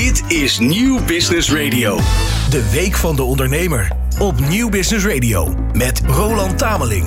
[0.00, 1.96] Dit is Nieuw Business Radio.
[2.50, 3.88] De Week van de Ondernemer.
[4.18, 5.54] Op Nieuw Business Radio.
[5.72, 7.06] Met Roland Tameling.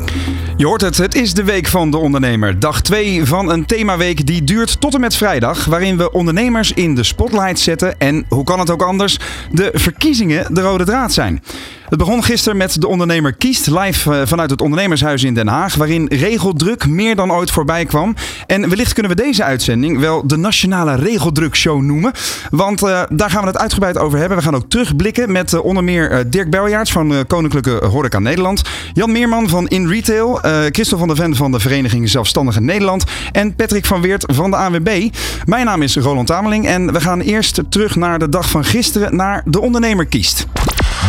[0.58, 2.60] Je hoort het, het is de Week van de Ondernemer.
[2.60, 5.66] Dag 2 van een themaweek die duurt tot en met vrijdag.
[5.66, 8.00] Waarin we ondernemers in de spotlight zetten.
[8.00, 9.20] En hoe kan het ook anders?
[9.52, 11.44] De verkiezingen de rode draad zijn.
[11.90, 15.76] Het begon gisteren met De Ondernemer Kiest, live eh, vanuit het Ondernemershuis in Den Haag,
[15.76, 18.16] waarin regeldruk meer dan ooit voorbij kwam.
[18.48, 22.12] En wellicht kunnen we deze uitzending wel de Nationale Regeldrukshow noemen,
[22.50, 24.38] want uh, daar gaan we het uitgebreid over hebben.
[24.38, 28.62] We gaan ook terugblikken met uh, onder meer Dirk Beljaerts van Koninklijke Horeca Nederland,
[28.94, 30.40] Jan Meerman van In Retail,
[30.72, 34.58] Christel van der Ven van de Vereniging Zelfstandige Nederland en Patrick van Weert van de
[34.58, 35.10] ANWB.
[35.46, 39.16] Mijn naam is Roland Tameling en we gaan eerst terug naar de dag van gisteren,
[39.16, 40.48] naar De Ondernemer Kiest.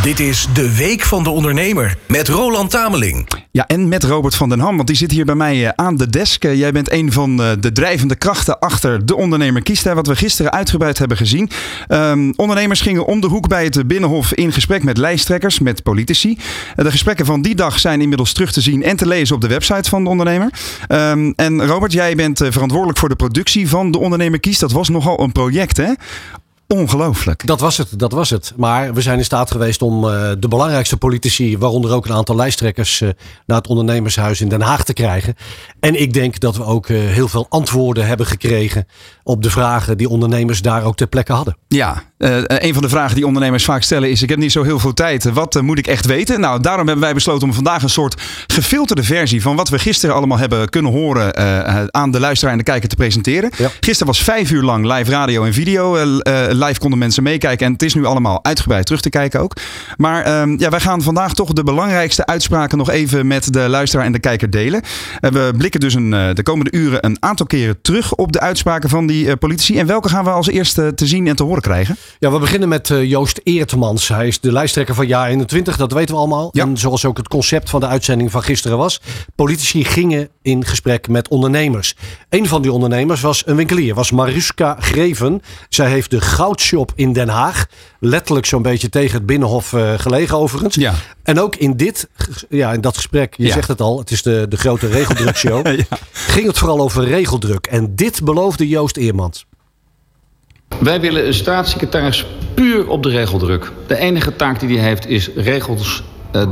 [0.03, 3.29] Dit is de Week van de Ondernemer met Roland Tameling.
[3.51, 6.07] Ja, en met Robert van den Ham, want die zit hier bij mij aan de
[6.07, 6.43] desk.
[6.43, 10.99] Jij bent een van de drijvende krachten achter de Ondernemer Kiest, wat we gisteren uitgebreid
[10.99, 11.51] hebben gezien.
[11.89, 16.39] Um, ondernemers gingen om de hoek bij het Binnenhof in gesprek met lijsttrekkers, met politici.
[16.75, 19.49] De gesprekken van die dag zijn inmiddels terug te zien en te lezen op de
[19.49, 20.53] website van de Ondernemer.
[20.89, 24.61] Um, en Robert, jij bent verantwoordelijk voor de productie van de Ondernemer Kiest.
[24.61, 25.93] Dat was nogal een project, hè?
[26.75, 27.47] Ongelooflijk.
[27.47, 28.53] Dat was het, dat was het.
[28.57, 32.37] Maar we zijn in staat geweest om uh, de belangrijkste politici, waaronder ook een aantal
[32.37, 33.09] lijsttrekkers, uh,
[33.47, 35.35] naar het ondernemershuis in Den Haag te krijgen.
[35.81, 38.87] En ik denk dat we ook uh, heel veel antwoorden hebben gekregen
[39.23, 41.57] op de vragen die ondernemers daar ook ter plekke hadden.
[41.69, 44.79] Ja, een van de vragen die ondernemers vaak stellen is: ik heb niet zo heel
[44.79, 45.33] veel tijd.
[45.33, 46.41] Wat moet ik echt weten?
[46.41, 50.15] Nou, daarom hebben wij besloten om vandaag een soort gefilterde versie van wat we gisteren
[50.15, 51.37] allemaal hebben kunnen horen
[51.95, 53.51] aan de luisteraar en de kijker te presenteren.
[53.57, 53.71] Ja.
[53.81, 55.97] Gisteren was vijf uur lang live radio en video
[56.59, 57.67] live konden mensen meekijken.
[57.67, 59.57] En het is nu allemaal uitgebreid terug te kijken ook.
[59.97, 64.07] Maar um, ja, wij gaan vandaag toch de belangrijkste uitspraken nog even met de luisteraar
[64.07, 64.83] en de kijker delen.
[65.21, 68.41] Uh, we blikken dus een, uh, de komende uren een aantal keren terug op de
[68.41, 69.79] uitspraken van die uh, politici.
[69.79, 71.97] En welke gaan we als eerste te zien en te horen krijgen?
[72.19, 74.09] Ja, we beginnen met Joost Eertmans.
[74.09, 76.49] Hij is de lijsttrekker van jaar 21, dat weten we allemaal.
[76.53, 76.63] Ja.
[76.63, 79.01] En zoals ook het concept van de uitzending van gisteren was.
[79.35, 81.97] Politici gingen in gesprek met ondernemers.
[82.29, 85.43] Een van die ondernemers was een winkelier, was Mariska Greven.
[85.69, 87.67] Zij heeft de goudshop in Den Haag.
[88.01, 90.75] Letterlijk zo'n beetje tegen het Binnenhof uh, gelegen overigens.
[90.75, 90.95] Ja.
[91.23, 92.09] En ook in dit,
[92.49, 93.53] ja, in dat gesprek, je ja.
[93.53, 95.67] zegt het al, het is de, de grote regeldrukshow.
[95.67, 95.99] ja.
[96.13, 97.67] Ging het vooral over regeldruk.
[97.67, 99.47] En dit beloofde Joost Eermans.
[100.81, 103.73] Wij willen een staatssecretaris puur op de regeldruk.
[103.87, 106.03] De enige taak die hij heeft is regels
[106.33, 106.43] uh,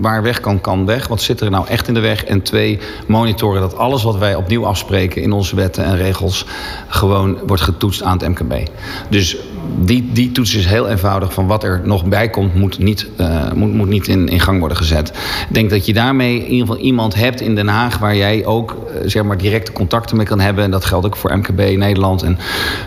[0.00, 1.08] waar weg kan, kan weg.
[1.08, 2.24] Wat zit er nou echt in de weg?
[2.24, 6.46] En twee, monitoren dat alles wat wij opnieuw afspreken in onze wetten en regels
[6.88, 8.68] gewoon wordt getoetst aan het MKB.
[9.08, 9.36] Dus
[9.78, 11.32] die, die toets is heel eenvoudig.
[11.32, 14.58] Van wat er nog bij komt, moet niet, uh, moet, moet niet in, in gang
[14.58, 15.08] worden gezet.
[15.48, 18.46] Ik denk dat je daarmee in ieder geval iemand hebt in Den Haag waar jij
[18.46, 20.64] ook uh, zeg maar directe contacten mee kan hebben.
[20.64, 22.38] En dat geldt ook voor MKB Nederland en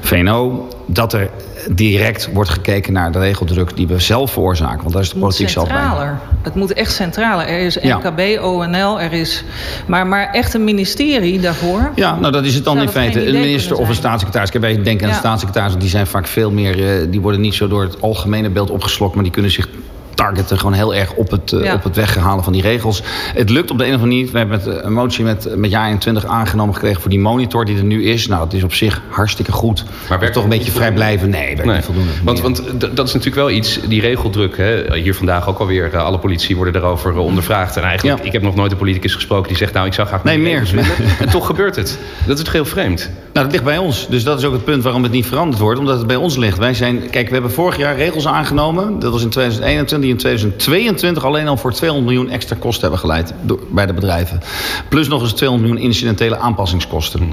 [0.01, 0.67] VNO.
[0.85, 1.29] Dat er
[1.71, 4.81] direct wordt gekeken naar de regeldruk die we zelf veroorzaken.
[4.81, 6.11] Want daar is de politiek zelf bij.
[6.41, 7.47] Het moet echt centraler.
[7.47, 8.41] Er is MKB, ja.
[8.41, 9.43] ONL, er is.
[9.85, 11.91] Maar, maar echt een ministerie daarvoor.
[11.95, 13.27] Ja, nou dat is het dan in feite.
[13.27, 14.49] Een minister of een staatssecretaris.
[14.49, 15.19] Kijk, wij denken aan ja.
[15.19, 16.72] staatssecretaris, die zijn vaak veel meer.
[16.77, 19.69] Uh, die worden niet zo door het algemene beeld opgeslokt, maar die kunnen zich
[20.15, 21.73] targeten gewoon heel erg op het, uh, ja.
[21.73, 23.01] op het weghalen van die regels.
[23.33, 24.31] Het lukt op de een of andere manier.
[24.31, 27.83] We hebben een motie met, met jaar 21 aangenomen gekregen voor die monitor die er
[27.83, 28.27] nu is.
[28.27, 29.83] Nou, dat is op zich hartstikke goed.
[30.09, 31.29] Maar werkt toch een beetje vrij blijven?
[31.29, 31.75] Nee, werkt nee.
[31.75, 32.11] niet voldoende.
[32.23, 34.57] Want, want dat is natuurlijk wel iets, die regeldruk.
[34.57, 37.77] Hè, hier vandaag ook alweer, uh, alle politici worden erover uh, ondervraagd.
[37.77, 38.25] En eigenlijk, ja.
[38.25, 40.73] ik heb nog nooit een politicus gesproken die zegt, nou, ik zou graag nee, meer.
[41.19, 41.99] en toch gebeurt het.
[42.25, 43.09] Dat is toch heel vreemd.
[43.33, 44.07] Nou, dat ligt bij ons.
[44.07, 45.79] Dus dat is ook het punt waarom het niet veranderd wordt.
[45.79, 46.57] Omdat het bij ons ligt.
[46.57, 48.99] Wij zijn, kijk, we hebben vorig jaar regels aangenomen.
[48.99, 52.81] Dat was in 2021, die in 2022 22 alleen al voor 200 miljoen extra kosten
[52.81, 54.41] hebben geleid door, bij de bedrijven.
[54.89, 57.23] Plus nog eens 200 miljoen incidentele aanpassingskosten.
[57.23, 57.29] Mm.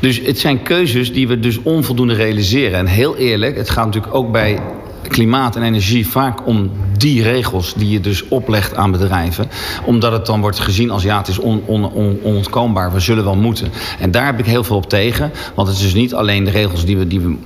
[0.00, 2.78] Dus het zijn keuzes die we dus onvoldoende realiseren.
[2.78, 4.60] En heel eerlijk, het gaat natuurlijk ook bij
[5.08, 9.48] klimaat en energie vaak om die regels die je dus oplegt aan bedrijven.
[9.84, 12.92] Omdat het dan wordt gezien als ja, het is on, on, on, onontkoombaar.
[12.92, 13.68] We zullen wel moeten.
[13.98, 15.32] En daar heb ik heel veel op tegen.
[15.54, 17.36] Want het is dus niet alleen de regels die we, die we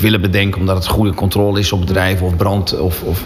[0.00, 3.24] willen bedenken omdat het goede controle is op bedrijven of brand of, of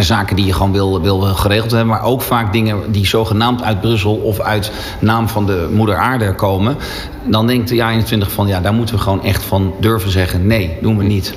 [0.00, 1.88] zaken die je gewoon wil, wil geregeld hebben.
[1.88, 6.34] Maar ook vaak dingen die zogenaamd uit Brussel of uit naam van de moeder aarde
[6.34, 6.76] komen.
[7.24, 10.46] Dan denkt de jaar 21 van ja, daar moeten we gewoon echt van durven zeggen.
[10.46, 11.34] Nee, doen we niet.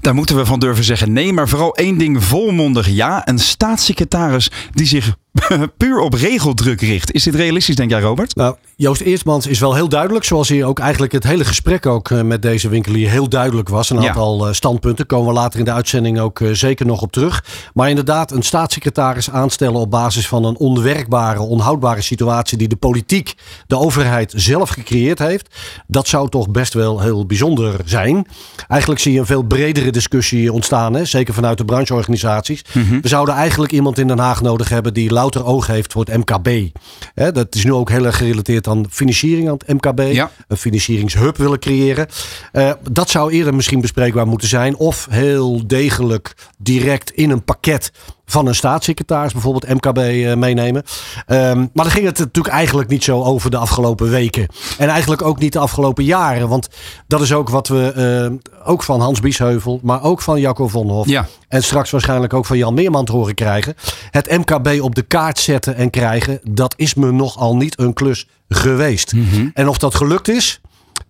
[0.00, 3.28] Daar moeten we van durven zeggen nee, maar vooral één ding volmondig ja.
[3.28, 5.16] Een staatssecretaris die zich
[5.76, 7.12] puur op regeldruk richt.
[7.12, 8.36] Is dit realistisch, denk jij, Robert?
[8.36, 12.10] Nou, Joost Eertmans is wel heel duidelijk, zoals hij ook eigenlijk het hele gesprek ook
[12.10, 13.90] eh, met deze winkelier heel duidelijk was.
[13.90, 14.52] Een aantal ja.
[14.52, 17.44] standpunten komen we later in de uitzending ook zeker nog op terug.
[17.74, 23.34] Maar inderdaad, een staatssecretaris aanstellen op basis van een onwerkbare, onhoudbare situatie die de politiek,
[23.66, 25.56] de overheid zelf gecreëerd heeft,
[25.86, 28.26] dat zou toch best wel heel bijzonder zijn.
[28.68, 31.04] Eigenlijk zie je een veel bredere discussie ontstaan, hè?
[31.04, 32.64] zeker vanuit de brancheorganisaties.
[32.72, 33.00] Mhm.
[33.00, 36.16] We zouden eigenlijk iemand in Den Haag nodig hebben die louter oog heeft voor het
[36.16, 36.76] MKB.
[37.14, 40.00] Hè, dat is nu ook heel erg gerelateerd aan financiering aan het MKB.
[40.48, 42.06] Een financieringshub willen creëren.
[42.52, 44.76] Uh, dat zou eerder misschien bespreekbaar moeten zijn.
[44.76, 47.92] Of heel degelijk direct in een pakket
[48.30, 50.82] van een staatssecretaris, bijvoorbeeld MKB, uh, eh, meenemen.
[51.26, 54.46] Um, maar dan ging het natuurlijk eigenlijk niet zo over de afgelopen weken.
[54.78, 56.48] En eigenlijk ook niet de afgelopen jaren.
[56.48, 56.68] Want
[57.06, 57.92] dat is ook wat we
[58.30, 61.08] uh, ook van Hans Biesheuvel, maar ook van Jacco Vonhoff.
[61.08, 61.26] Ja.
[61.48, 63.74] En straks waarschijnlijk ook van Jan Meerman te horen krijgen.
[64.10, 68.26] Het MKB op de kaart zetten en krijgen, dat is me nogal niet een klus
[68.48, 69.12] geweest.
[69.12, 69.50] Mm -hmm.
[69.54, 70.60] En of dat gelukt is,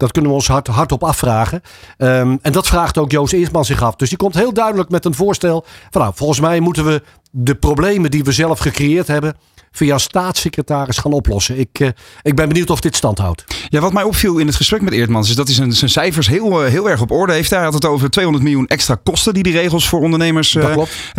[0.00, 1.62] dat kunnen we ons hard, hardop afvragen.
[1.98, 3.96] Um, en dat vraagt ook Joost Eersman zich af.
[3.96, 5.64] Dus die komt heel duidelijk met een voorstel.
[5.90, 9.36] Van nou, volgens mij moeten we de problemen die we zelf gecreëerd hebben
[9.72, 11.58] via staatssecretaris gaan oplossen.
[11.58, 11.88] Ik, uh,
[12.22, 13.44] ik ben benieuwd of dit stand houdt.
[13.68, 16.26] Ja, wat mij opviel in het gesprek met Eertmans is dat hij zijn, zijn cijfers
[16.26, 17.50] heel, uh, heel erg op orde heeft.
[17.50, 20.76] Hij had het over 200 miljoen extra kosten die die regels voor ondernemers uh,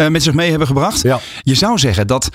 [0.09, 1.01] met zich mee hebben gebracht.
[1.01, 1.19] Ja.
[1.41, 2.29] Je zou zeggen dat,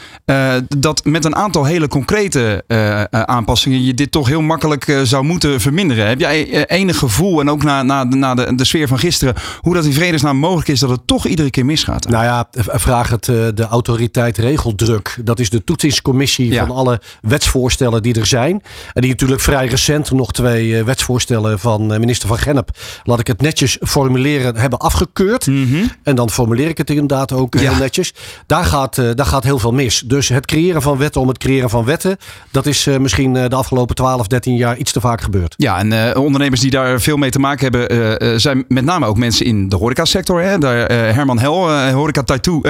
[0.79, 2.65] dat met een aantal hele concrete
[3.11, 6.07] aanpassingen je dit toch heel makkelijk zou moeten verminderen.
[6.07, 9.75] Heb jij enig gevoel, en ook na, na, na de, de sfeer van gisteren, hoe
[9.75, 12.09] dat in vredesnaam mogelijk is dat het toch iedere keer misgaat?
[12.09, 15.19] Nou ja, vraag het de autoriteit regeldruk.
[15.25, 18.63] Dat is de toetsingscommissie commissie van alle wetsvoorstellen die er zijn.
[18.93, 22.71] En die natuurlijk vrij recent nog twee eh, wetsvoorstellen van eh, minister van Gennep,
[23.05, 25.47] laat ik het netjes formuleren, hebben afgekeurd.
[25.47, 25.85] Mhm.
[26.03, 28.15] En dan formuleer ik het inderdaad ook heel netjes.
[28.47, 30.03] Daar gaat, eh, daar gaat heel veel mis.
[30.07, 32.17] Dus het creëren van wetten om het creëren van wetten,
[32.51, 35.55] dat is misschien de afgelopen 12, 13 jaar iets te vaak gebeurd.
[35.57, 39.47] Ja, en ondernemers die daar veel mee te maken hebben, zijn met name ook mensen
[39.47, 40.43] in de horecasector.
[40.43, 40.59] Hè?
[40.59, 42.23] Daar, Herman Hel, horeca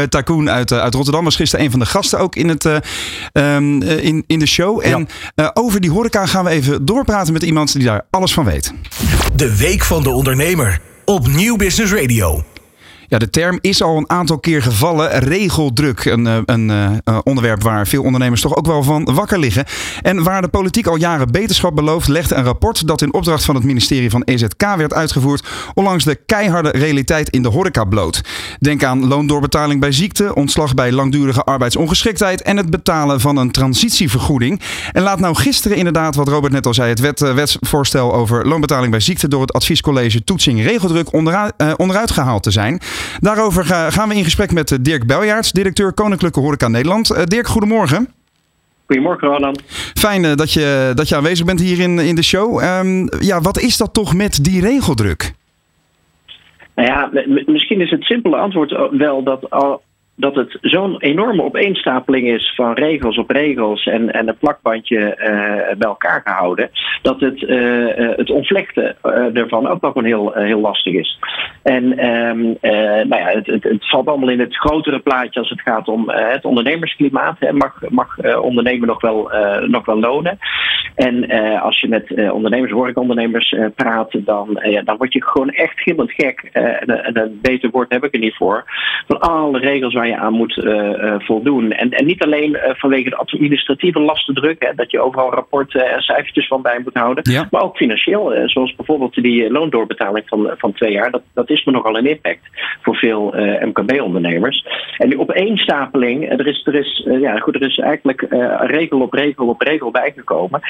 [0.09, 2.69] tycoon uit, uit Rotterdam, was gisteren een van de gasten ook in het,
[3.33, 4.85] um, in, in de show.
[4.85, 8.45] En uh, over die horeca gaan we even doorpraten met iemand die daar alles van
[8.45, 8.73] weet.
[9.35, 12.45] De Week van de Ondernemer op Nieuw Business Radio.
[13.09, 15.19] Ja, de term is al een aantal keer gevallen.
[15.19, 16.05] Regeldruk.
[16.05, 19.65] Een, eh, een, een, eh, onderwerp waar veel ondernemers toch ook wel van wakker liggen.
[20.03, 23.55] En waar de politiek al jaren beterschap belooft, legde een rapport dat in opdracht van
[23.55, 28.21] het ministerie van EZK werd uitgevoerd, onlangs de keiharde realiteit in de horeca bloot.
[28.59, 34.61] Denk aan loondoorbetaling bij ziekte, ontslag bij langdurige arbeidsongeschiktheid en het betalen van een transitievergoeding.
[34.93, 38.91] En laat nou gisteren inderdaad, wat Robert net al zei, het wet, wetsvoorstel over loonbetaling
[38.91, 42.81] bij ziekte door het adviescollege toetsing regeldruk onderuit, uh, onderuit gehaald te zijn.
[43.21, 47.11] Daarover gaan we in gesprek met eh, Dirk Beljaerts, directeur Koninklijke Horeca Nederland.
[47.11, 48.09] Eh, Dirk, goedemorgen.
[48.87, 49.63] Goedemorgen, Roland.
[49.95, 52.63] Fijn eh, dat je, dat je aanwezig bent hier in, in de show.
[52.63, 55.33] Um, ja, wat is dat toch met die regeldruk?
[56.75, 57.11] Nou ja,
[57.47, 59.51] misschien is het simpele antwoord wel dat
[60.17, 65.77] dat het zo'n enorme opeenstapeling is van regels op regels en, en een plakbandje uh,
[65.79, 66.71] bij elkaar gehouden,
[67.03, 68.97] dat het, uh, het ontvlechten
[69.35, 71.19] ervan ook nog een heel, heel lastig is.
[71.63, 72.57] En um,
[73.09, 76.45] nou ja, het, het, valt allemaal in het grotere plaatje als het gaat om het
[76.45, 77.37] ondernemersklimaat.
[77.39, 77.53] Hè.
[77.53, 79.31] Mag, mag ondernemen nog wel,
[79.67, 80.39] nog wel lonen?
[80.95, 81.31] En
[81.61, 86.41] als je met ondernemers, horecaondernemers praat, dan, dan word je gewoon echt gillend gek.
[86.53, 88.65] en een beter woord heb ik er niet voor.
[89.07, 91.73] Van alle regels waar je aan moet uh, uh, voldoen.
[91.73, 96.01] En, en niet alleen uh, vanwege de administratieve lastendruk, hè, dat je overal rapporten en
[96.01, 97.49] cijfertjes van bij moet houden, ja.
[97.51, 98.49] maar ook financieel.
[98.49, 101.11] zoals bijvoorbeeld die loondoorbetaling van, van twee jaar.
[101.11, 102.41] Dat, dat is me nogal een impact
[102.83, 104.67] voor veel MKB-ondernemers.
[104.97, 108.27] En die opeenstapeling, er is, er is, ja, goed, er is eigenlijk
[108.61, 110.61] regel op regel op regel bijgekomen.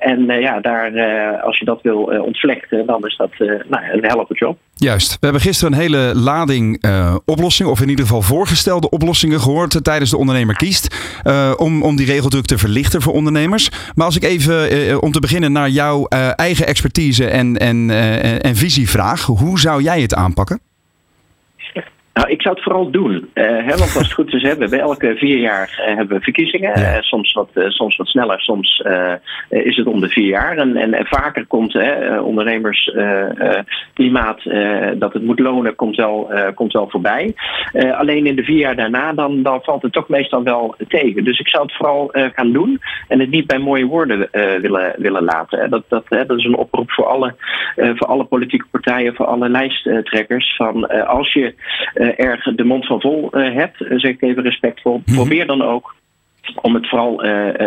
[0.00, 4.58] en ja, daar, als je dat wil ontvlechten, dan is dat nou, een helpende job.
[4.74, 5.10] Juist.
[5.12, 6.84] We hebben gisteren een hele lading
[7.24, 8.22] oplossingen, of in ieder geval
[8.64, 10.96] voorgestelde oplossingen gehoord tijdens de ondernemer kiest.
[11.24, 13.70] Uh, om, om die regeldruk te verlichten voor ondernemers.
[13.94, 16.06] Maar als ik even uh, om te beginnen naar jouw
[16.36, 17.90] eigen expertise en, en,
[18.40, 19.22] en visie vraag.
[19.26, 20.60] Hoe zou jij het aanpakken?
[22.14, 23.12] Nou, ik zou het vooral doen.
[23.12, 26.22] Uh, hè, want als het goed is, hebben we elke vier jaar uh, hebben we
[26.22, 26.80] verkiezingen.
[26.80, 26.96] Ja.
[26.96, 28.82] Uh, soms, wat, soms wat sneller, soms
[29.48, 30.56] is het om de vier jaar.
[30.56, 31.78] En, en, en vaker komt
[32.22, 34.40] ondernemersklimaat
[34.94, 37.34] dat het moet lonen, komt wel, komt wel voorbij.
[37.92, 41.24] alleen in de vier jaar daarna, dan, dan valt het toch meestal wel tegen.
[41.24, 44.28] Dus ik zou het vooral gaan doen en het niet bij mooie woorden
[44.60, 45.70] willen, willen laten.
[45.70, 47.34] Dat, dat, dat is een oproep voor alle,
[47.76, 50.56] voor alle politieke partijen, voor alle lijsttrekkers.
[50.56, 51.54] Van als je
[52.12, 55.14] erg de mond van vol uh, hebt, zeg ik even respectvol, -hmm.
[55.14, 55.94] probeer dan ook
[56.60, 57.22] om het vooral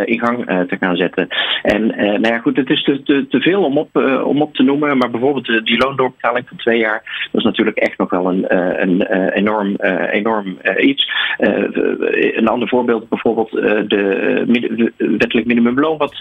[0.05, 1.27] in gang te gaan zetten.
[1.62, 4.63] En nou ja, goed, het is te, te, te veel om op, om op te
[4.63, 8.46] noemen, maar bijvoorbeeld die loondoorbetaling van twee jaar, dat is natuurlijk echt nog wel een,
[8.81, 9.75] een enorm,
[10.12, 11.10] enorm iets.
[11.38, 16.19] een ander voorbeeld, bijvoorbeeld de wettelijk minimumloon, wat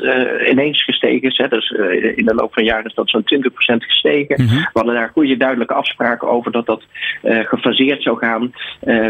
[0.50, 1.36] ineens gestegen is.
[1.36, 1.48] Hè.
[1.48, 1.70] Dus
[2.16, 4.44] in de loop van jaren is dat zo'n 20% gestegen.
[4.44, 4.54] Mhm.
[4.54, 6.82] We hadden daar goede duidelijke afspraken over dat dat
[7.22, 8.52] gefaseerd zou gaan.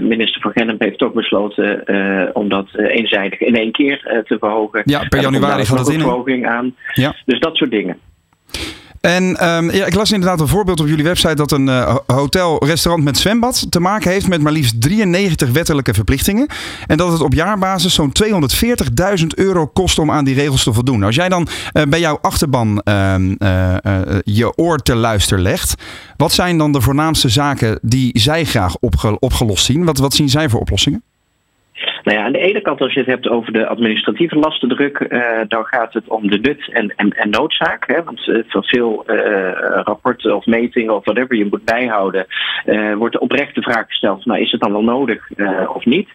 [0.03, 1.85] minister van Gennep heeft ook besloten
[2.35, 4.83] om dat eenzijdig in één keer te verhogen.
[4.85, 6.01] Ja, per januari gaat dat in.
[6.01, 6.75] verhoging aan.
[6.93, 7.15] Ja.
[7.25, 7.99] Dus dat soort dingen.
[9.07, 13.05] En um, ja, ik las inderdaad een voorbeeld op jullie website dat een uh, hotel-restaurant
[13.05, 16.47] met zwembad te maken heeft met maar liefst 93 wettelijke verplichtingen.
[16.87, 21.03] En dat het op jaarbasis zo'n 240.000 euro kost om aan die regels te voldoen.
[21.03, 23.15] Als jij dan uh, bij jouw achterban uh,
[24.25, 25.83] je oor te luisteren legt,
[26.17, 29.85] wat zijn dan de voornaamste zaken die zij graag opge opgelost zien?
[29.85, 31.03] Wat, wat zien zij voor oplossingen?
[32.07, 35.41] Nou ja, aan de ene kant, als je het hebt over de administratieve lastendruk, uh,
[35.49, 37.87] dan gaat het om de nut en, en, en noodzaak.
[37.87, 38.03] Hè?
[38.05, 39.51] Want uh, voor veel uh,
[39.85, 42.27] rapporten of metingen of whatever je moet bijhouden,
[42.99, 45.31] wordt de oprechte vraag gesteld: nou, is het dan wel nodig
[45.75, 46.09] of niet?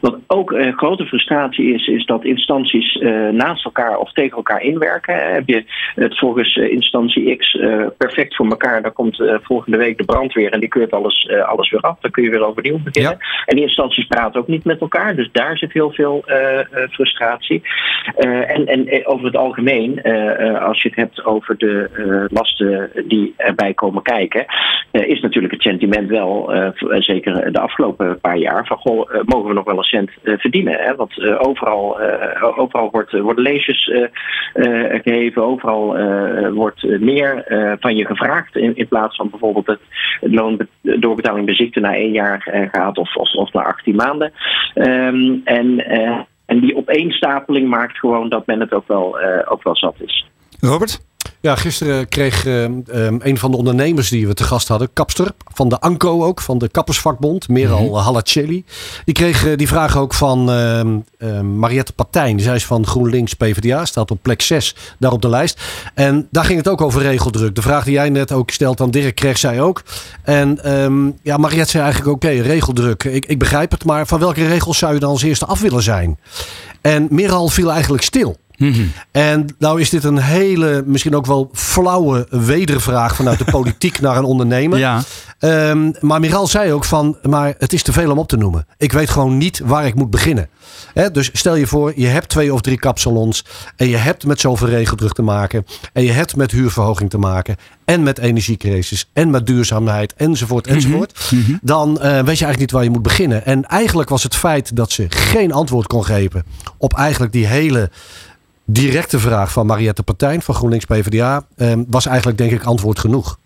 [0.00, 2.94] Wat ook grote frustratie is, is dat instanties
[3.32, 5.32] naast elkaar of tegen elkaar inwerken.
[5.32, 5.64] Heb je
[5.94, 7.58] het volgens instantie X
[7.96, 11.80] perfect voor elkaar, dan komt volgende week de brandweer en die keurt alles, alles weer
[11.80, 12.00] af.
[12.00, 13.18] Dan kun je weer overnieuw beginnen.
[13.44, 15.16] En die instanties praten ook niet met elkaar.
[15.16, 17.62] Dus daar zit heel veel eh, eh, frustratie.
[18.16, 20.02] Eh, en, en over het algemeen,
[20.60, 21.90] als je het hebt over de
[22.30, 24.46] lasten die erbij komen kijken,
[24.90, 26.52] is natuurlijk het sentiment wel,
[26.98, 30.78] zeker de afgelopen paar jaar, van goh, mogen we nog wel een cent verdienen?
[30.78, 30.94] Hè?
[30.94, 32.00] Want overal,
[32.56, 33.90] overal wordt, worden leesjes
[35.02, 35.96] gegeven, overal
[36.52, 37.44] wordt meer
[37.80, 39.80] van je gevraagd in, in plaats van bijvoorbeeld het
[40.20, 44.32] loondoorbetaling bij ziekte na één jaar gaat of, of, of na 18 maanden.
[44.74, 49.62] Um, en, uh, en die opeenstapeling maakt gewoon dat men het ook wel, uh, ook
[49.62, 50.26] wel zat is.
[50.60, 51.00] Robert?
[51.40, 52.84] Ja, gisteren kreeg uh, um,
[53.18, 56.58] een van de ondernemers die we te gast hadden, kapster van de ANCO ook, van
[56.58, 57.96] de Kappersvakbond, Meral mm -hmm.
[57.96, 58.64] Halacelli.
[59.04, 62.40] Die kreeg uh, die vraag ook van uh, Mariette Patijn.
[62.40, 65.60] Zij is van GroenLinks PvdA, staat op plek 6 daar op de lijst.
[65.94, 67.54] En daar ging het ook over regeldruk.
[67.54, 69.82] De vraag die jij net ook stelt aan Dirk kreeg zij ook.
[70.22, 73.04] En um, ja, Mariette zei eigenlijk oké, okay, regeldruk.
[73.04, 75.82] Ik, ik begrijp het, maar van welke regels zou je dan als eerste af willen
[75.82, 76.18] zijn?
[76.80, 78.36] En Meral viel eigenlijk stil.
[78.58, 84.00] Mm En nou is dit een hele, misschien ook wel flauwe wedervraag vanuit de politiek
[84.00, 84.78] naar een ondernemer.
[84.78, 85.02] Ja.
[85.40, 88.66] Um, maar Miral zei ook van, maar het is te veel om op te noemen.
[88.76, 90.48] Ik weet gewoon niet waar ik moet beginnen.
[90.94, 93.44] He, dus stel je voor, je hebt twee of drie kapsalons
[93.76, 97.56] en je hebt met zoveel regeldruk te maken en je hebt met huurverhoging te maken
[97.84, 100.74] en met energiecrisis en met duurzaamheid enzovoort mhm.
[100.74, 101.30] enzovoort.
[101.30, 101.58] Mm -hmm.
[101.62, 103.44] Dan uh, weet je eigenlijk niet waar je moet beginnen.
[103.44, 106.44] En eigenlijk was het feit dat ze geen antwoord kon geven
[106.78, 107.90] op eigenlijk die hele
[108.70, 113.38] directe vraag van Mariette Partijn van GroenLinks PvdA ehm, was eigenlijk denk ik antwoord genoeg.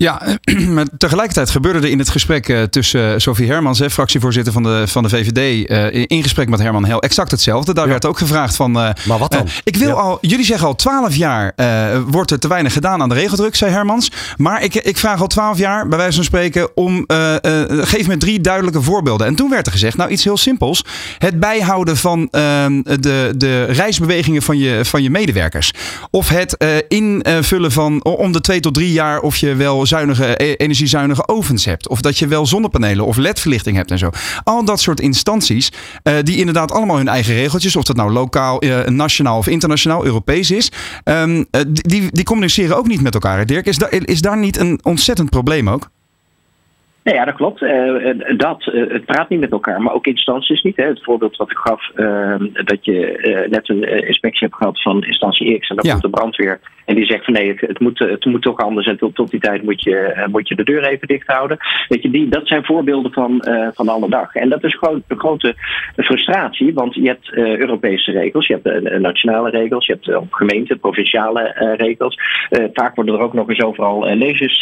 [0.00, 0.22] Ja,
[0.74, 4.62] maar tegelijkertijd gebeurde er in het gesprek uh, tussen uh, Sophie Hermans, hè, fractievoorzitter van
[4.62, 7.74] de, van de VVD, uh, in gesprek met Herman Hel, exact hetzelfde.
[7.74, 7.90] Daar ja.
[7.90, 8.72] werd ook gevraagd van.
[8.72, 9.46] maar wat dan?
[9.64, 9.94] ik wil ja.
[9.94, 11.54] al, jullie zeggen al twaalf jaar
[12.06, 14.10] wordt er te weinig gedaan aan de regeldruk, zei Hermans.
[14.36, 17.04] Maar ik, ik vraag al twaalf jaar, bij wijze van spreken, om.
[17.66, 19.26] geef me drie duidelijke voorbeelden.
[19.26, 20.84] En toen werd er gezegd, nou iets heel simpels.
[21.18, 25.72] Het bijhouden van ehm, de, de reisbewegingen van je, van je medewerkers.
[26.10, 30.54] Of het invullen van om de twee tot drie jaar of je wel zuinige, e-,
[30.56, 31.88] energiezuinige ovens hebt.
[31.88, 34.10] Of dat je wel zonnepanelen of ledverlichting hebt en zo.
[34.44, 35.72] Al dat soort instanties,
[36.04, 40.04] uh, die inderdaad allemaal hun eigen regeltjes, of dat nou lokaal, uh, nationaal of internationaal,
[40.04, 40.72] Europees is,
[41.04, 43.46] um, uh, die, die communiceren ook niet met elkaar.
[43.46, 45.88] Dirk, is, da is daar niet een ontzettend probleem ook?
[47.02, 47.62] Nee, ja, dat klopt.
[47.62, 50.76] Uh, dat, uh, het praat niet met elkaar, maar ook instanties niet.
[50.76, 50.84] Hè.
[50.84, 55.58] Het voorbeeld wat ik gaf, uh, dat je net een inspectie hebt gehad van instantie
[55.58, 55.90] X en dan ja.
[55.90, 58.86] komt de brandweer en die zegt van nee, het, het, moet, het moet toch anders
[58.86, 61.56] en tot, tot die tijd moet je, moet je de deur even dicht houden.
[61.88, 63.44] Weet je, die, dat zijn voorbeelden van,
[63.74, 64.34] van alle dag.
[64.34, 65.54] En dat is gewoon een grote
[65.96, 72.18] frustratie, want je hebt Europese regels, je hebt nationale regels, je hebt gemeente, provinciale regels.
[72.72, 74.58] vaak worden er ook nog eens overal leges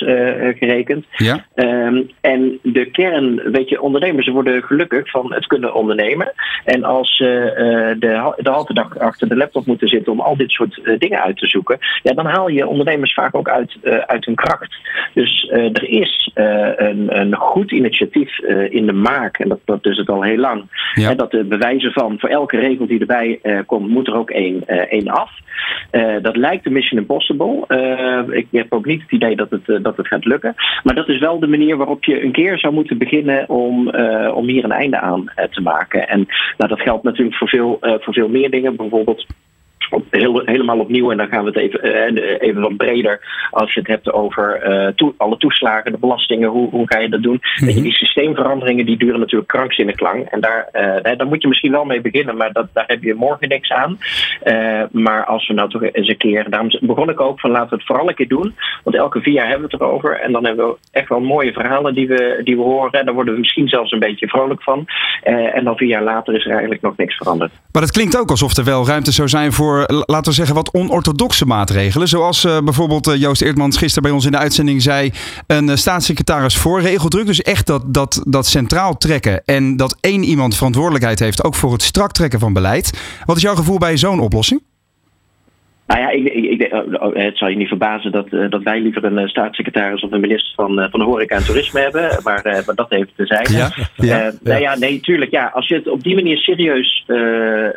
[0.59, 1.07] gerekend.
[1.17, 1.45] Ja.
[1.55, 6.33] Ehm, en de kern, weet je, ondernemers worden gelukkig van het kunnen ondernemen.
[6.65, 10.37] En als ze uh, de, de halve dag achter de laptop moeten zitten om al
[10.37, 13.77] dit soort uh, dingen uit te zoeken, ja, dan haal je ondernemers vaak ook uit,
[14.07, 14.77] uit hun kracht.
[15.15, 20.09] Dus er is een, een goed initiatief in de maak, en dat, dat is het
[20.09, 20.63] al heel lang.
[20.95, 21.15] Ja.
[21.15, 25.09] dat de bewijzen van voor elke regel die erbij komt, moet er ook één, één
[25.09, 25.31] af.
[26.23, 27.65] dat lijkt de Mission Impossible.
[28.31, 30.55] ik heb ook niet het idee dat het, dat het gaat lukken.
[30.83, 33.89] Maar dat is wel de manier waarop je een keer zou moeten beginnen om,
[34.35, 36.09] om hier een einde aan te maken.
[36.09, 38.77] En nou, dat geldt natuurlijk voor veel, voor veel meer dingen.
[38.77, 39.27] Bijvoorbeeld
[40.11, 41.11] heel, helemaal opnieuw.
[41.11, 41.87] En dan gaan we het even,
[42.19, 43.21] uh, even wat breder.
[43.51, 44.69] Als je het hebt over
[44.99, 47.41] uh, alle toeslagen, de belastingen, hoe, hoe ga je dat doen?
[47.61, 47.83] Mm -hmm.
[47.83, 50.25] Die systeemveranderingen die duren natuurlijk krankzinnig lang.
[50.25, 53.15] En daar, uh, daar moet je misschien wel mee beginnen, maar dat, daar heb je
[53.15, 53.99] morgen niks aan.
[54.91, 56.51] maar als we nou toch eens een keer.
[56.51, 58.55] Daarom begon ik ook van laten we het vooral een keer doen.
[58.85, 60.21] Want elke vier jaar hebben we het erover.
[60.21, 62.93] En dan hebben we echt wel mooie verhalen die we, die we horen.
[62.93, 64.87] En daar worden we misschien zelfs een beetje vrolijk van.
[65.23, 67.53] en dan vier jaar later is er eigenlijk nog niks veranderd.
[67.73, 70.73] Maar het klinkt ook alsof er wel ruimte zou zijn voor laten we zeggen, wat
[70.73, 72.09] onorthodoxe maatregelen.
[72.09, 75.13] Zoals uh, bijvoorbeeld uh, Joost Eertmans gisteren bij ons in de uitzending zei:
[75.47, 77.27] een uh, staatssecretaris voor regeldruk.
[77.27, 81.73] Dus echt dat, dat, dat centraal trekken en dat één iemand verantwoordelijkheid heeft, ook voor
[81.73, 82.91] het strak trekken van beleid.
[83.25, 84.63] Wat is jouw gevoel bij zo'n oplossing?
[85.89, 88.63] Nou ja, ik, ik, ik, oh, oh, het zal je niet verbazen dat, uh, dat
[88.63, 92.19] wij liever een staatssecretaris of een minister van, van Horeca en Toerisme hebben.
[92.23, 93.47] Maar, maar dat heeft te zijn.
[93.51, 94.33] Ja, ja.
[94.43, 95.31] Nou ja, nee, tuurlijk.
[95.31, 97.05] Ja, als je het op die manier serieus,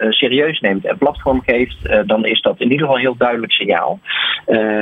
[0.09, 3.99] serieus neemt en platform geeft, dan is dat in ieder geval een heel duidelijk signaal.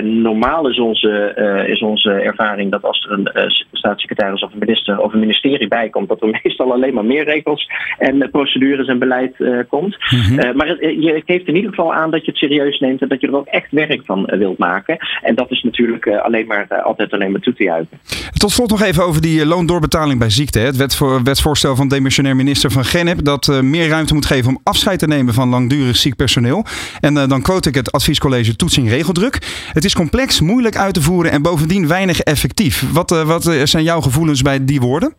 [0.01, 1.33] normaal is onze,
[1.67, 5.89] is onze ervaring dat als er een staatssecretaris of een minister of een ministerie bij
[5.89, 9.35] komt, dat er meestal alleen maar meer regels en procedures en beleid
[9.67, 9.97] komt.
[10.09, 10.55] Mm -hmm.
[10.57, 13.18] maar het, je geeft in ieder geval aan dat je het serieus neemt en dat
[13.19, 14.97] dat je er ook echt werk van eh, wilt maken.
[15.21, 17.99] En dat is natuurlijk eh, alleen maar, eh, altijd alleen maar toe te juichen.
[18.33, 20.59] Tot slot nog even over die loondoorbetaling bij ziekte.
[20.59, 25.07] Het wetsvoorstel van demissionair minister van Genep dat meer ruimte moet geven om afscheid te
[25.07, 26.65] nemen van langdurig ziek personeel.
[26.99, 29.37] En dan quote ik het adviescollege toetsing regeldruk.
[29.73, 32.91] Het is complex, moeilijk uit te voeren en bovendien weinig effectief.
[32.91, 35.13] Wat, wat zijn jouw gevoelens bij die woorden?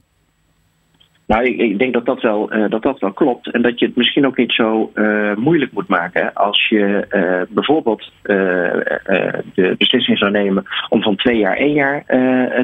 [1.31, 3.51] Nou, ik, ik, denk dat dat, wel, uh, dat dat wel klopt.
[3.51, 6.35] En dat je het misschien ook niet zo uh, moeilijk moet maken.
[6.35, 12.05] Als je uh, bijvoorbeeld de beslissing zou nemen om van twee jaar één jaar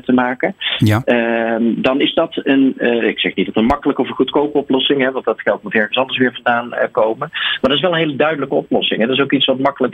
[0.05, 0.55] te maken.
[0.79, 1.03] Ja.
[1.05, 2.75] Ehm, dan is dat een,
[3.09, 5.75] ik zeg niet dat een makkelijke of een goedkope oplossing is, want dat geld moet
[5.75, 7.29] ergens anders weer vandaan komen.
[7.31, 9.01] Maar dat is wel een hele duidelijke oplossing.
[9.01, 9.07] Hè.
[9.07, 9.93] Dat is ook iets wat makkelijk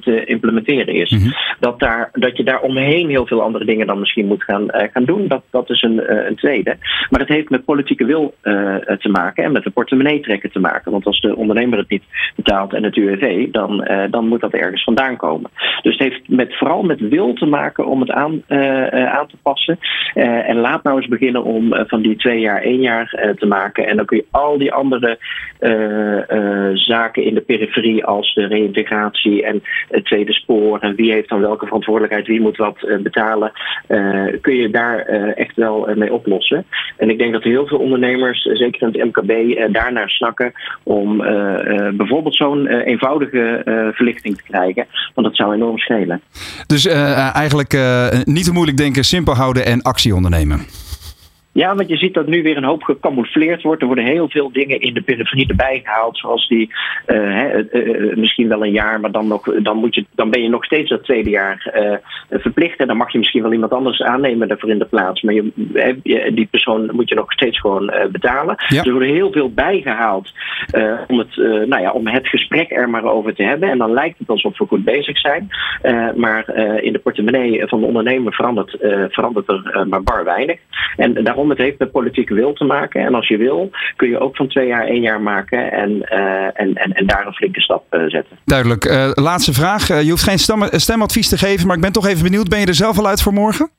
[0.00, 1.10] te implementeren is.
[1.10, 1.32] Mm -hmm.
[1.60, 5.04] dat, daar, dat je daar omheen heel veel andere dingen dan misschien moet gaan, gaan
[5.04, 5.28] doen.
[5.28, 6.76] Dat, dat is een, een tweede.
[7.10, 10.60] Maar het heeft met politieke wil uh, te maken en met de portemonnee trekken te
[10.60, 10.92] maken.
[10.92, 12.02] Want als de ondernemer het niet
[12.36, 15.50] betaalt en het UWV, dan, uh, dan moet dat ergens vandaan komen.
[15.82, 19.36] Dus het heeft met, vooral met wil te maken om het aan, uh, aan te
[19.42, 19.78] passen.
[20.14, 23.86] en laat nou eens beginnen om van die twee jaar één jaar te maken.
[23.86, 25.18] En dan kun je al die andere
[26.74, 31.40] zaken in de periferie als de reïntegratie en het tweede spoor en wie heeft dan
[31.40, 33.52] welke verantwoordelijkheid, wie moet wat betalen,
[34.40, 34.98] kun je daar
[35.34, 36.66] echt wel mee oplossen.
[36.96, 40.52] En ik denk dat heel veel ondernemers, eh, zeker in het MKB, eh, daarnaar snakken
[40.82, 43.62] om eh, bijvoorbeeld zo'n eenvoudige
[43.94, 44.86] verlichting te krijgen.
[45.14, 46.20] Want dat zou enorm schelen.
[46.66, 47.78] Dus eigenlijk
[48.24, 50.60] niet te moeilijk denken, simpel houden en actie ondernemen.
[51.54, 53.80] Ja, want je ziet dat nu weer een hoop gecamoufleerd wordt.
[53.80, 56.18] Er worden heel veel dingen in de periferie erbij gehaald.
[56.18, 56.70] Zoals die,
[57.06, 60.48] uh, uh, misschien wel een jaar, maar dan, nog, dan, moet je, dan ben je
[60.48, 61.74] nog steeds dat tweede jaar
[62.30, 62.78] verplicht.
[62.78, 65.22] En dan mag je misschien wel iemand anders aannemen daarvoor in de plaats.
[65.22, 65.50] Maar je,
[66.34, 68.54] die persoon moet je nog steeds gewoon betalen.
[68.58, 68.76] Ja.
[68.76, 70.32] Dus er wordt heel veel bijgehaald
[71.06, 71.36] om, het,
[71.66, 73.70] nou ja, om het gesprek er maar over te hebben.
[73.70, 75.48] En dan lijkt het alsof we goed bezig zijn.
[76.16, 78.76] maar in de portemonnee van de ondernemer verandert,
[79.10, 80.58] verandert er maar bar weinig.
[80.96, 83.06] En daarom het heeft met politieke wil te maken.
[83.06, 86.60] En als je wil, kun je ook van twee jaar één jaar maken en, uh,
[86.60, 88.38] en, en, en daar een flinke stap uh, zetten.
[88.44, 88.84] Duidelijk.
[88.84, 89.88] Uh, laatste vraag.
[89.88, 92.48] je hoeft geen stem, stemadvies te geven, maar ik ben toch even benieuwd.
[92.48, 93.70] Ben je er zelf al uit voor morgen?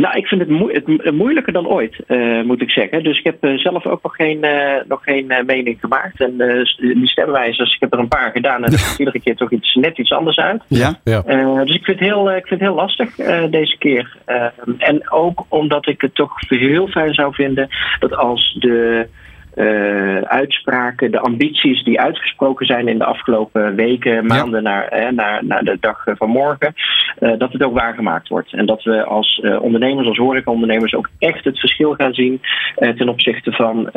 [0.00, 3.04] Nou, ik vind het, moe het moeilijker dan ooit, uh, moet ik zeggen.
[3.04, 6.20] Dus ik heb uh, zelf ook nog geen, uh, nog geen mening gemaakt.
[6.20, 6.36] En
[6.76, 9.74] die stemwijzers, ik heb er een paar gedaan en er komt iedere keer toch iets,
[9.74, 10.62] net iets anders uit.
[10.66, 11.22] Ja, ja.
[11.64, 13.14] dus ik vind het heel, ik vind het heel lastig
[13.50, 14.16] deze keer.
[14.78, 19.06] en ook omdat ik het toch heel fijn zou vinden dat als de
[19.54, 25.44] uh, uitspraken, de ambities die uitgesproken zijn in de afgelopen weken, maanden naar, eh, naar,
[25.44, 26.74] naar de dag van morgen,
[27.20, 28.52] uh, dat het ook waargemaakt wordt.
[28.52, 32.40] En dat we als ondernemers, als horecaondernemers ook echt het verschil gaan zien
[32.76, 33.90] ten opzichte van,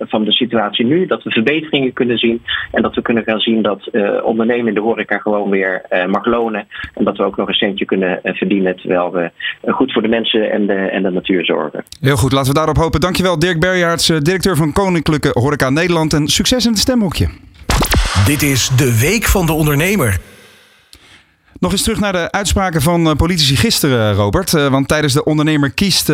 [0.00, 1.06] van de situatie nu.
[1.06, 3.90] Dat we verbeteringen kunnen zien en dat we kunnen gaan zien dat
[4.22, 6.66] ondernemen in de horeca gewoon weer mag lonen.
[6.94, 9.30] En dat we ook nog een centje kunnen verdienen terwijl we
[9.72, 11.84] goed voor de mensen en de, en de natuur zorgen.
[12.00, 13.00] Heel goed, laten we daarop hopen.
[13.00, 16.12] Dankjewel Dirk Berjaerts, directeur van Koning Koninklijke Horeca Nederland.
[16.12, 17.28] En succes in het stemhokje.
[18.24, 20.20] Dit is de Week van de Ondernemer.
[21.62, 24.52] Nog eens terug naar de uitspraken van eh, politici gisteren, Robert.
[24.52, 26.06] Uh, want tijdens de ondernemer kiest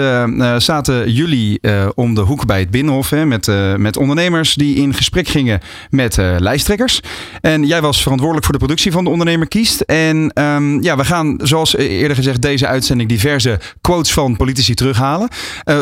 [0.58, 1.60] zaten jullie
[1.94, 3.10] om de hoek bij het Binnenhof.
[3.10, 7.00] Hè, met, met ondernemers die in gesprek gingen met lijsttrekkers.
[7.40, 9.80] En jij was verantwoordelijk voor de productie van de ondernemer kiest.
[9.80, 15.28] En um, ja, we gaan, zoals eerder gezegd, deze uitzending diverse quotes van politici terughalen.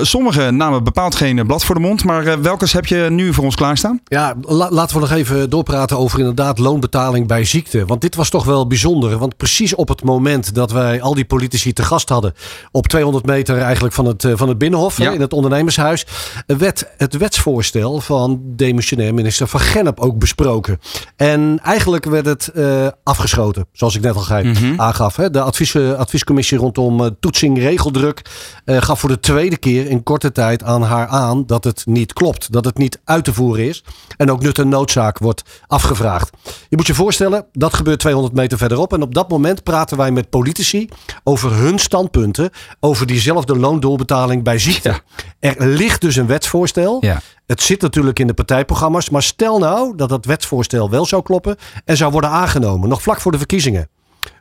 [0.03, 2.05] sommige namen bepaald geen blad voor de mond.
[2.05, 4.01] Maar welke heb je nu voor ons klaarstaan?
[4.05, 7.87] Ja, la laten we nog even doorpraten over inderdaad loonbetaling bij ziekte.
[7.87, 9.19] Want dit was toch wel bijzonder.
[9.19, 12.35] Want precies op het moment dat wij al die politici te gast hadden.
[12.71, 14.99] Op 200 meter eigenlijk van het, eh, van het Binnenhof.
[14.99, 16.07] In het ondernemershuis.
[16.47, 20.81] werd het wetsvoorstel van demissionair minister Van Gennep ook besproken.
[21.17, 23.67] En eigenlijk werd het uh, afgeschoten.
[23.73, 24.81] Zoals ik net al mm -hmm.
[24.81, 25.17] aangaf.
[25.17, 25.31] Hè.
[25.31, 28.23] De advies, adviescommissie rondom uh, toetsing regeldruk.
[28.67, 32.53] gaf voor de tweede keer in korte tijd aan haar aan dat het niet klopt.
[32.53, 33.85] Dat het niet uit te voeren is.
[34.17, 36.31] En ook nut en noodzaak wordt afgevraagd.
[36.69, 38.93] Je moet je voorstellen, dat gebeurt 200 meter verderop.
[38.93, 40.89] En op dat moment praten wij met politici
[41.25, 45.01] over hun standpunten over diezelfde loondoorbetaling bij ziekte.
[45.41, 46.97] Er ligt dus een wetsvoorstel.
[47.01, 47.21] Ja.
[47.47, 49.11] Het zit natuurlijk in de partijprogramma's.
[49.11, 53.21] Maar stel nou dat dat wetsvoorstel wel zou kloppen en zou worden aangenomen, nog vlak
[53.21, 53.89] voor de verkiezingen.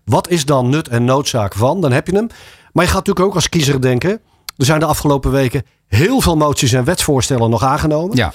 [0.06, 1.82] Wat is dan nut en noodzaak van?
[1.82, 2.28] Dan heb je hem.
[2.72, 4.22] Maar je gaat natuurlijk ook als kiezer denken.
[4.58, 8.16] Er zijn de afgelopen weken heel veel moties en wetsvoorstellen nog aangenomen.
[8.16, 8.34] Ja.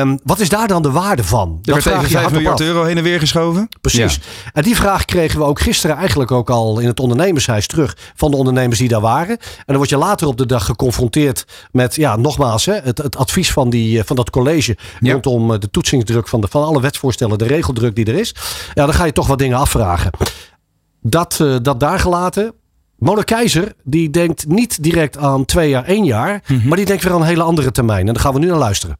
[0.00, 1.58] Um, wat is daar dan de waarde van?
[1.62, 3.68] Er dat werd even 5 miljard euro heen en weer geschoven.
[3.80, 4.20] Precies.
[4.52, 8.30] En die vraag kregen we ook gisteren eigenlijk ook al in het ondernemershuis terug van
[8.30, 9.38] de ondernemers die daar waren.
[9.38, 13.16] En dan word je later op de dag geconfronteerd met, ja, nogmaals, hè, het, het
[13.16, 15.12] advies van, die, van dat college ja.
[15.12, 18.34] rondom eh, de toetsingsdruk van, de, van alle wetsvoorstellen, de regeldruk die er is.
[18.74, 20.10] Ja, dan ga je toch wat dingen afvragen.
[21.00, 22.52] Dat, uh, dat daar gelaten.
[22.98, 26.42] Mona Keizer die denkt niet direct aan twee jaar, één jaar.
[26.46, 26.68] Mhm.
[26.68, 28.06] Maar die denkt weer aan een hele andere termijn.
[28.06, 28.98] En daar gaan we nu naar luisteren.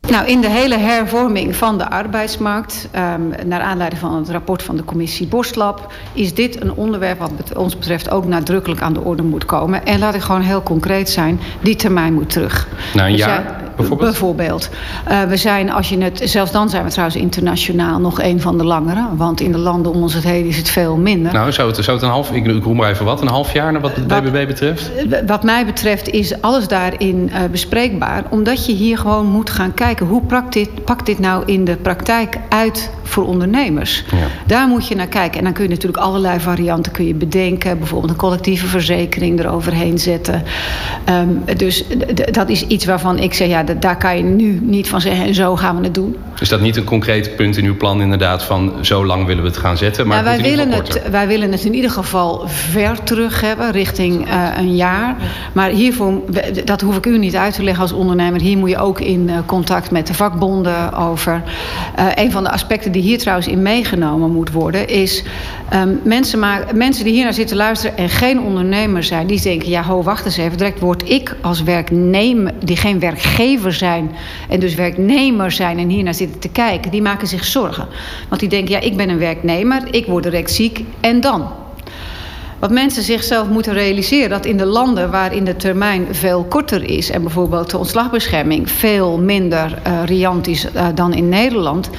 [0.00, 4.76] Nou, in de hele hervorming van de arbeidsmarkt, um, naar aanleiding van het rapport van
[4.76, 9.22] de commissie Borstlab, is dit een onderwerp wat ons betreft ook nadrukkelijk aan de orde
[9.22, 9.86] moet komen.
[9.86, 12.68] En laat ik gewoon heel concreet zijn, die termijn moet terug.
[12.94, 14.10] Nou, jaar bijvoorbeeld?
[14.10, 14.70] Bijvoorbeeld.
[15.10, 18.58] Uh, we zijn, als je het, zelfs dan zijn we trouwens internationaal nog een van
[18.58, 21.32] de langere, want in de landen om ons het heen is het veel minder.
[21.32, 23.52] Nou, zou het, zou het een half, ik, ik roem maar even wat, een half
[23.52, 24.90] jaar naar wat het BBB betreft?
[25.26, 29.87] Wat mij betreft is alles daarin uh, bespreekbaar, omdat je hier gewoon moet gaan kijken
[29.96, 34.04] hoe pakt dit, pakt dit nou in de praktijk uit voor ondernemers?
[34.10, 34.16] Ja.
[34.46, 35.38] Daar moet je naar kijken.
[35.38, 37.78] En dan kun je natuurlijk allerlei varianten kun je bedenken.
[37.78, 40.42] Bijvoorbeeld een collectieve verzekering eroverheen zetten.
[41.08, 41.84] Um, dus
[42.30, 45.34] dat is iets waarvan ik zeg, ja, daar kan je nu niet van zeggen en
[45.34, 46.16] zo gaan we het doen.
[46.40, 49.48] Is dat niet een concreet punt in uw plan inderdaad van zo lang willen we
[49.48, 50.06] het gaan zetten?
[50.06, 54.28] Maar nou, wij, willen het, wij willen het in ieder geval ver terug hebben, richting
[54.28, 55.16] uh, een jaar.
[55.52, 56.20] Maar hiervoor,
[56.64, 58.40] dat hoef ik u niet uit te leggen als ondernemer.
[58.40, 61.42] Hier moet je ook in uh, contact met de vakbonden over.
[61.98, 65.24] Uh, een van de aspecten die hier trouwens in meegenomen moet worden, is
[65.74, 69.68] um, mensen, maar, mensen die hier naar zitten luisteren en geen ondernemer zijn, die denken:
[69.68, 70.58] ja, ho, wacht eens even.
[70.58, 74.10] Direct word ik als werknemer, die geen werkgever zijn
[74.48, 77.86] en dus werknemer zijn en hier naar zitten te kijken, die maken zich zorgen.
[78.28, 81.66] Want die denken: ja, ik ben een werknemer, ik word direct ziek en dan?
[82.58, 87.10] Wat mensen zichzelf moeten realiseren, dat in de landen waarin de termijn veel korter is
[87.10, 91.90] en bijvoorbeeld de ontslagbescherming veel minder uh, riant is uh, dan in Nederland,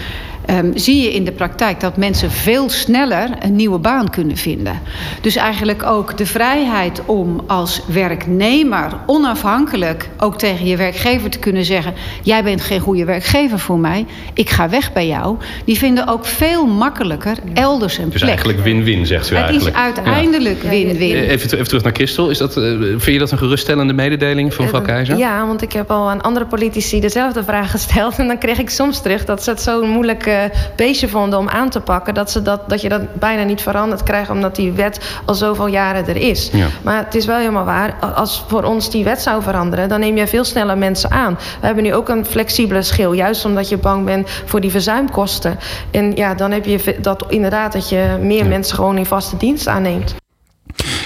[0.50, 4.80] um, zie je in de praktijk dat mensen veel sneller een nieuwe baan kunnen vinden.
[5.22, 11.66] Dus eigenlijk ook de vrijheid om als werknemer onafhankelijk ook tegen je werkgever te kunnen
[11.66, 15.38] zeggen: Jij bent geen goede werkgever voor mij, ik ga weg bij jou.
[15.66, 18.22] Die vinden ook veel makkelijker elders een dus plek.
[18.22, 19.78] Dus eigenlijk win-win, zegt u het eigenlijk.
[19.78, 21.08] Het is uiteindelijk win-win.
[21.08, 21.22] Ja.
[21.22, 22.30] Even, even, terug naar Christel.
[22.30, 25.18] Is dat, uh, vind je dat een geruststellende mededeling van mevrouw Keizer?
[25.18, 28.18] Ja, want ik heb al aan andere politici dezelfde vraag gesteld.
[28.20, 30.38] En dan kreeg ik soms terug dat ze het zo moeilijk uh,
[30.75, 32.13] beestje vonden om aan te pakken.
[32.13, 35.67] Dat, ze dat, dat je dat bijna niet veranderd krijgt omdat die wet al zoveel
[35.67, 36.49] jaren er is.
[36.52, 36.67] Ja.
[36.82, 37.95] Maar het is wel helemaal waar.
[38.15, 41.38] Als voor ons die wet zou veranderen, dan neem je veel sneller mensen aan.
[41.60, 43.13] We hebben nu ook een flexibele schil.
[43.13, 45.60] Juist omdat je bang bent voor die verzuimkosten.
[45.91, 48.49] En ja, dan heb je dat inderdaad dat je meer ja.
[48.49, 50.15] mensen gewoon in vaste dienst aanneemt.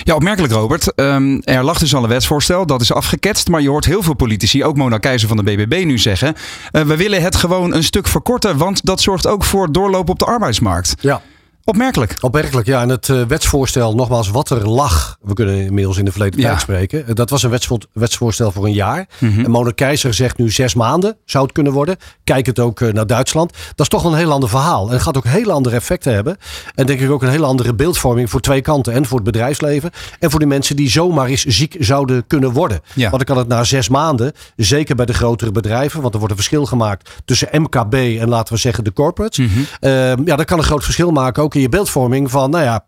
[0.04, 0.92] Ja, opmerkelijk Robert.
[0.96, 3.48] Um, er lag dus al een wetsvoorstel, dat is afgeketst.
[3.48, 6.36] Maar je hoort heel veel politici, ook Mona Keizer van de BBB nu zeggen...
[6.72, 10.20] Uh, we willen het gewoon een stuk verkorten, want dat zorgt ook voor doorlopen op
[10.20, 10.96] de arbeidsmarkt.
[11.00, 11.22] Ja.
[11.65, 12.17] Opmerkelijk.
[12.21, 12.82] Opmerkelijk, ja.
[12.82, 15.17] En het uh, wetsvoorstel, nogmaals, wat er lag.
[15.21, 17.04] We kunnen inmiddels in de verleden tijd spreken.
[17.08, 19.08] Uh, dat was een wetsvo wetsvoorstel voor een jaar.
[19.19, 19.45] Mm -hmm.
[19.45, 21.97] En Mona Keizer zegt nu zes maanden zou het kunnen worden.
[22.23, 23.52] Kijk het ook uh, naar Duitsland.
[23.52, 24.88] Dat is toch een heel ander verhaal.
[24.88, 26.38] En het gaat ook heel andere effecten hebben.
[26.76, 28.93] En denk ik ook een hele andere beeldvorming voor twee kanten.
[28.93, 29.91] En voor het bedrijfsleven.
[30.19, 32.80] En voor die mensen die zomaar eens ziek zouden kunnen worden.
[32.93, 33.10] Ja.
[33.10, 36.02] Want dan kan het na zes maanden, zeker bij de grotere bedrijven.
[36.02, 39.38] Want er wordt een verschil gemaakt tussen MKB en laten we zeggen de corporates.
[39.38, 40.26] Mm -hmm.
[40.26, 41.43] ja, dat kan een groot verschil maken.
[41.43, 42.86] Ook ook in je beeldvorming van, nou ja,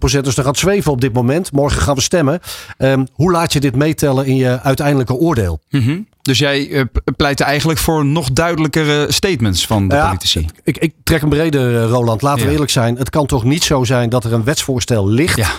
[0.00, 1.52] is er aan het zweven op dit moment.
[1.52, 2.40] Morgen gaan we stemmen.
[2.76, 5.60] Ehm, hoe laat je dit meetellen in je uiteindelijke oordeel?
[5.70, 6.82] Mm Dus jij uh,
[7.16, 10.46] pleit eigenlijk voor nog duidelijkere statements van de ja, politici?
[10.62, 12.22] Ik, ik, trek een breder, Roland.
[12.22, 12.96] Laten we eerlijk zijn.
[12.96, 15.36] Het kan toch niet zo zijn dat er een wetsvoorstel ligt.
[15.36, 15.50] Ja.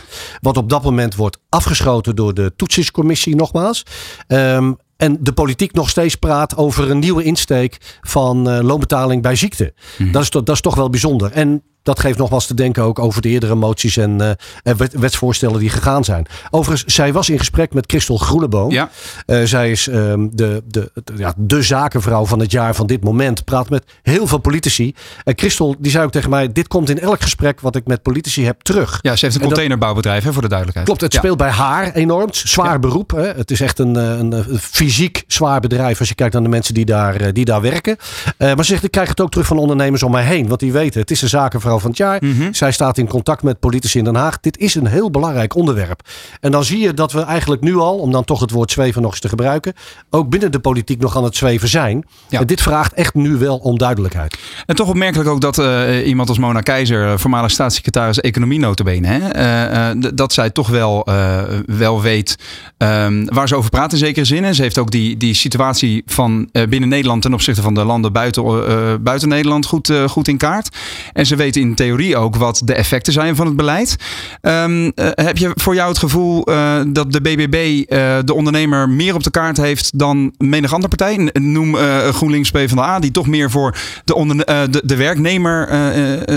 [0.41, 3.83] Wat op dat moment wordt afgeschoten door de toetsingscommissie, nogmaals.
[4.27, 9.35] Um, en de politiek nog steeds praat over een nieuwe insteek van uh, loonbetaling bij
[9.35, 9.73] ziekte.
[9.97, 10.11] Mm.
[10.11, 11.31] Dat, is, dat is toch wel bijzonder.
[11.31, 15.69] En dat geeft nogmaals te denken ook over de eerdere moties en, uh, wetsvoorstellen die
[15.69, 16.27] gegaan zijn.
[16.49, 18.71] Overigens, zij was in gesprek met Christel Groeneboom.
[18.71, 18.89] Ja.
[19.25, 23.03] Uh, zij is um, de, de, de, ja, de zakenvrouw van het jaar van dit
[23.03, 23.43] moment.
[23.43, 24.95] Praat met heel veel politici.
[25.23, 28.01] En Christel die zei ook tegen mij, dit komt in elk gesprek wat ik met
[28.01, 28.99] politici heb terug.
[29.01, 30.87] Ja, ze heeft een containerbouwbedrijf hè, voor de duidelijkheid.
[30.87, 31.19] Klopt, het ja.
[31.19, 32.33] speelt bij haar enorm.
[32.33, 32.79] Zwaar ja.
[32.79, 33.11] beroep.
[33.11, 33.27] Hè.
[33.27, 36.73] Het is echt een, een, een, fysiek zwaar bedrijf als je kijkt naar de mensen
[36.73, 37.97] die daar, die daar werken.
[38.37, 40.47] maar ze zegt, ik krijg het ook terug van ondernemers om mij heen.
[40.47, 42.17] Want die weten, het is een zakenvrouw van het jaar.
[42.21, 42.53] Mm -hmm.
[42.53, 44.39] Zij staat in contact met politici in Den Haag.
[44.39, 46.01] Dit is een heel belangrijk onderwerp.
[46.39, 49.01] En dan zie je dat we eigenlijk nu al, om dan toch het woord zweven
[49.01, 49.73] nog eens te gebruiken,
[50.09, 52.05] ook binnen de politiek nog aan het zweven zijn.
[52.29, 52.39] Ja.
[52.39, 54.37] En dit vraagt echt nu wel om duidelijkheid.
[54.65, 59.93] En toch opmerkelijk ook dat uh, iemand als Mona Keizer, voormalig staatssecretaris economie notabene, hè,
[59.93, 62.35] uh, dat zij toch wel, uh, wel weet
[62.77, 64.43] um, waar ze over praat in zekere zin.
[64.43, 68.13] En ze heeft ook die, die situatie van binnen Nederland ten opzichte van de landen
[68.13, 70.75] buiten, buiten Nederland goed, goed in kaart.
[71.13, 73.95] En ze weet in theorie ook wat de effecten zijn van het beleid.
[74.41, 78.89] Um, uh, heb je voor jou het gevoel uh, dat de BBB uh, de ondernemer
[78.89, 81.29] meer op de kaart heeft dan menig andere partij?
[81.33, 81.75] Noem
[82.11, 85.69] GroenLinks PvdA, die toch meer voor de, onder, de, de, werknemer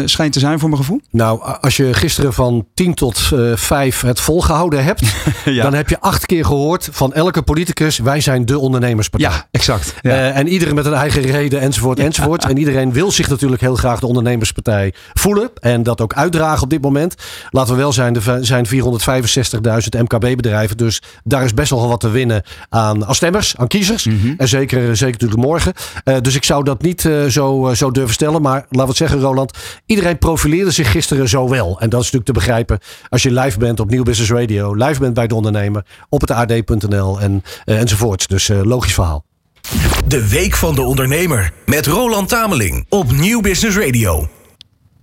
[0.05, 1.01] schijnt te zijn voor mijn gevoel?
[1.11, 5.03] Nou, als je gisteren van 10 tot 5 het volgehouden hebt,
[5.45, 5.63] ja.
[5.63, 9.31] dan heb je acht keer gehoord van elke politicus: wij zijn de ondernemerspartij.
[9.31, 9.95] Ja, exact.
[10.03, 10.31] Ja.
[10.31, 12.45] en iedereen met een eigen reden, enzovoort, enzovoort.
[12.45, 16.71] En iedereen wil zich natuurlijk heel graag de ondernemerspartij voelen en dat ook uitdragen op
[16.71, 17.15] dit moment.
[17.51, 18.73] Laten we wel zijn, er zijn 465.000
[19.99, 20.77] MKB-bedrijven.
[20.77, 24.05] Dus daar is best wel wat te winnen aan, aan stemmers, aan kiezers.
[24.05, 24.35] Mm -hmm.
[24.37, 25.73] En zeker, zeker natuurlijk morgen.
[26.05, 28.43] Uh, dus ik zou dat niet uh, zo, uh, zo durven stellen.
[28.43, 29.59] Maar laten we het zeggen, Roland.
[29.87, 31.81] Iedereen profileerde zich gisteren zo wel.
[31.81, 32.79] En dat is natuurlijk te begrijpen
[33.09, 34.75] als je live bent op Nieuw Business Radio.
[34.75, 35.85] Live bent bij de ondernemer.
[36.09, 38.27] Op het ad.nl en, enzovoorts.
[38.27, 39.25] Dus logisch verhaal.
[40.07, 41.53] De Week van de Ondernemer.
[41.67, 42.87] Met Roland Tameling.
[42.89, 44.29] Op Nieuw Business Radio.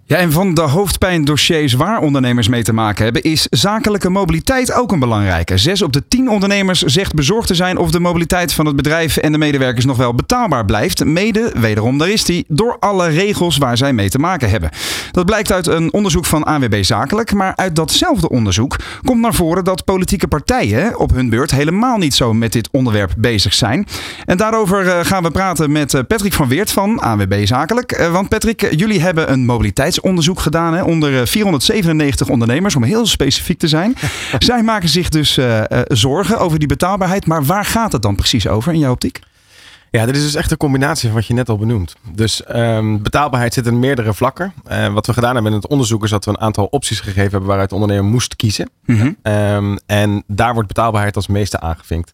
[0.10, 4.92] Ja, en van de hoofdpijndossiers waar ondernemers mee te maken hebben, is zakelijke mobiliteit ook
[4.92, 5.58] een belangrijke.
[5.58, 9.18] Zes op de tien ondernemers zegt bezorgd te zijn of de mobiliteit van het bedrijf
[9.18, 11.06] en de medewerkers nog wel betaalbaar blijft.
[11.06, 14.70] Mede, wederom daar is die, door alle regels waar zij mee te maken hebben.
[15.12, 19.64] Dat blijkt uit een onderzoek van AWB Zakelijk, maar uit datzelfde onderzoek komt naar voren
[19.64, 23.88] dat politieke partijen op hun beurt helemaal niet zo met dit onderwerp bezig zijn.
[24.26, 28.08] En daarover gaan we praten met Patrick van Weert van AWB Zakelijk.
[28.12, 33.60] Want Patrick, jullie hebben een mobiliteits onderzoek gedaan hè, onder 497 ondernemers, om heel specifiek
[33.60, 33.96] te zijn.
[34.40, 37.26] Zij maken zich dus uh, uh, zorgen over die betaalbaarheid.
[37.26, 39.20] Maar waar gaat het dan precies over in jouw optiek?
[39.92, 41.96] Ja, dit is dus echt een combinatie van wat je net al benoemt.
[42.12, 44.54] Dus um, betaalbaarheid zit in meerdere vlakken.
[44.72, 47.32] Uh, wat we gedaan hebben in het onderzoek is dat we een aantal opties gegeven
[47.32, 48.70] hebben waaruit de ondernemer moest kiezen.
[48.86, 49.34] Mm -hmm.
[49.34, 52.14] um, en daar wordt betaalbaarheid als meeste aangevinkt.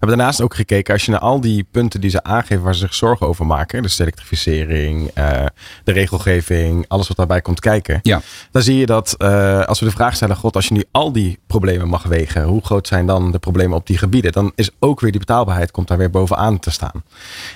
[0.00, 2.74] We hebben daarnaast ook gekeken, als je naar al die punten die ze aangeven waar
[2.74, 5.44] ze zich zorgen over maken, dus de elektrificering, uh,
[5.84, 8.20] de regelgeving, alles wat daarbij komt kijken, ja.
[8.50, 11.12] dan zie je dat uh, als we de vraag stellen, god, als je nu al
[11.12, 14.32] die problemen mag wegen, hoe groot zijn dan de problemen op die gebieden?
[14.32, 17.02] Dan is ook weer die betaalbaarheid komt daar weer bovenaan te staan.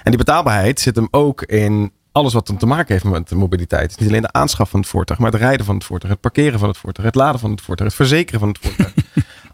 [0.02, 4.00] En die betaalbaarheid zit hem ook in alles wat te maken heeft met de mobiliteit.
[4.00, 6.58] Niet alleen de aanschaf van het voertuig, maar het rijden van het voertuig, het parkeren
[6.58, 8.92] van het voertuig, het laden van het voertuig, het verzekeren van het voertuig.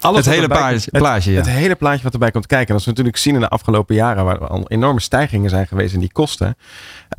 [0.01, 1.33] Alles het hele plaatje, het, ja.
[1.33, 2.69] het, hele plaatje wat erbij komt kijken.
[2.69, 5.95] En als we natuurlijk zien in de afgelopen jaren waar al enorme stijgingen zijn geweest
[5.95, 6.57] in die kosten,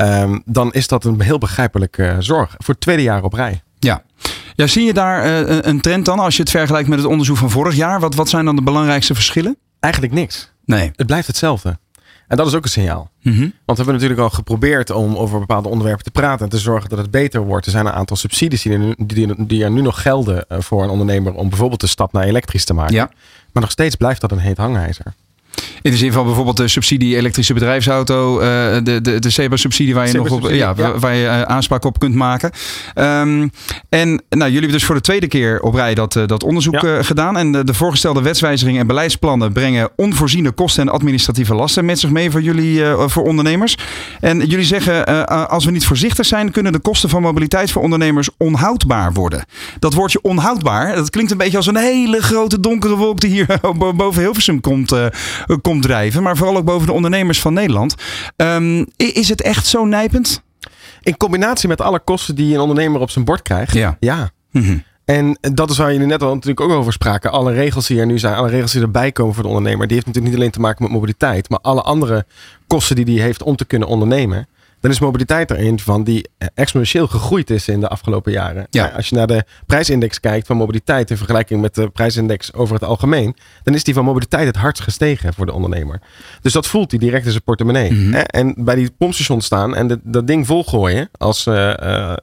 [0.02, 3.62] um, dan is dat een heel begrijpelijke uh, zorg voor het tweede jaar op rij.
[3.80, 4.04] Ja.
[4.56, 7.38] ja, zie je daar uh, een trend dan als je het vergelijkt met het onderzoek
[7.38, 8.00] van vorig jaar?
[8.00, 9.58] Wat, wat zijn dan de belangrijkste verschillen?
[9.80, 10.52] Eigenlijk niks.
[10.66, 10.92] Nee.
[10.96, 11.78] Het blijft hetzelfde.
[12.32, 13.10] En dat is ook een signaal.
[13.22, 13.40] Mm -hmm.
[13.42, 16.90] Want we hebben natuurlijk al geprobeerd om over bepaalde onderwerpen te praten en te zorgen
[16.90, 17.66] dat het beter wordt.
[17.66, 20.84] Er zijn een aantal subsidies die er nu, die, die er nu nog gelden voor
[20.84, 22.96] een ondernemer om bijvoorbeeld de stap naar elektrisch te maken.
[22.96, 23.10] Ja.
[23.52, 25.14] Maar nog steeds blijft dat een heet hangijzer.
[25.82, 28.46] In de zin van bijvoorbeeld de subsidie elektrische bedrijfsauto, uh,
[28.84, 31.00] de, de, de SEBA-subsidie waar je nog op, ja, ja.
[31.00, 32.52] waar je uh, aanspraak op kunt maken.
[32.96, 33.52] Um,
[33.90, 36.82] en nou, jullie hebben dus voor de tweede keer op rij dat, uh, dat onderzoek
[36.82, 37.04] ja.
[37.04, 37.38] gedaan.
[37.38, 42.10] En de, de, voorgestelde wetswijzigingen en beleidsplannen brengen onvoorziene kosten en administratieve lasten met zich
[42.10, 43.78] mee voor jullie, voor ondernemers.
[44.20, 48.30] En jullie zeggen, als we niet voorzichtig zijn, kunnen de kosten van mobiliteit voor ondernemers
[48.38, 49.46] onhoudbaar worden.
[49.80, 53.60] Dat woordje onhoudbaar, dat klinkt een beetje als een hele grote donkere wolk die hier
[53.96, 54.94] boven Hilversum komt
[55.62, 56.24] komt drijven.
[56.24, 57.96] Maar vooral ook boven de ondernemers van Nederland.
[58.36, 60.42] Um, is het echt zo nijpend?
[61.02, 63.74] In combinatie met alle kosten die een ondernemer op zijn bord krijgt.
[63.74, 63.98] Ja.
[64.00, 64.30] ja.
[64.52, 64.78] Mhm.
[65.06, 67.32] En dat is waar jullie net al natuurlijk ook over spraken.
[67.32, 69.96] Alle regels die er nu zijn, alle regels die erbij komen voor de ondernemer, die
[69.96, 72.26] heeft natuurlijk niet alleen te maken met mobiliteit, maar alle andere
[72.68, 74.48] kosten die die heeft om te kunnen ondernemen.
[74.82, 78.68] Dan is mobiliteit er een van die exponentieel gegroeid is in de afgelopen jaren.
[78.70, 78.88] Ja.
[78.88, 82.84] Als je naar de prijsindex kijkt van mobiliteit in vergelijking met de prijsindex over het
[82.84, 86.02] algemeen, dan is die van mobiliteit het hardst gestegen voor de ondernemer.
[86.42, 87.92] Dus dat voelt hij direct in zijn portemonnee.
[87.94, 88.14] Mhm.
[88.14, 88.20] Hè?
[88.22, 92.18] En bij die pompstation staan en dat- dat ding volgooien als eh, eh,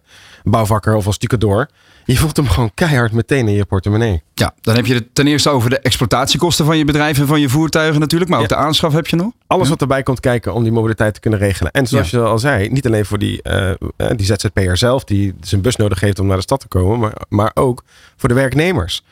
[0.45, 1.69] bouwvakker of als stucador.
[2.13, 4.23] Je voelt hem gewoon keihard meteen in je portemonnee.
[4.35, 7.41] Ja, dan heb je het ten eerste over de exploitatiekosten van je bedrijf en van
[7.41, 8.31] je voertuigen natuurlijk.
[8.31, 8.57] Maar ook Ja.
[8.57, 9.33] de aanschaf heb je nog.
[9.47, 11.73] Alles wat erbij komt kijken om die mobiliteit te kunnen regelen.
[11.73, 13.71] En zoals je al zei, niet alleen voor die, eh,
[14.17, 17.15] die ZZP'er zelf die zijn bus nodig heeft om naar de stad te komen, maar,
[17.29, 17.83] maar ook
[18.17, 19.03] voor de werknemers.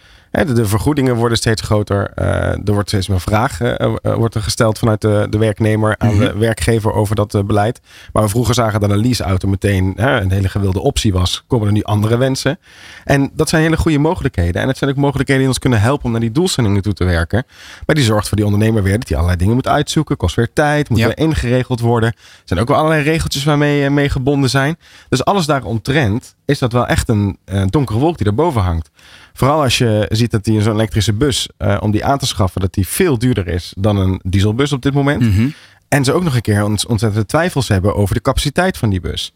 [0.45, 2.11] De, vergoedingen worden steeds groter.
[2.15, 5.95] eh, er wordt steeds meer vraag eh, eh, wordt er gesteld vanuit de, de werknemer
[5.99, 7.81] aan de werkgever over dat beleid.
[8.13, 11.67] Waar we vroeger zagen dat een leaseauto meteen hè, een hele gewilde optie was, komen
[11.67, 12.59] er nu andere wensen.
[13.05, 14.63] En dat zijn hele goede mogelijkheden.
[14.63, 17.05] En het zijn ook mogelijkheden die ons kunnen helpen om naar die doelstellingen toe te
[17.05, 17.45] werken.
[17.87, 20.17] Maar die zorgt voor die ondernemer weer dat hij allerlei dingen moet uitzoeken.
[20.17, 21.07] Kost weer tijd, moet Ja.
[21.07, 22.09] weer ingeregeld worden.
[22.13, 24.77] Er zijn ook wel allerlei regeltjes waarmee mee gebonden zijn.
[25.09, 28.91] Dus alles daaromtrent is dat wel echt een eh, donkere wolk die erboven hangt.
[29.33, 32.61] Vooral als je ziet dat die zo'n elektrische bus, eh, om die aan te schaffen,
[32.61, 35.21] dat die veel duurder is dan een dieselbus op dit moment.
[35.23, 35.49] Mhm.
[35.89, 39.01] En ze ook nog een keer ont- ontzettende twijfels hebben over de capaciteit van die
[39.01, 39.33] bus.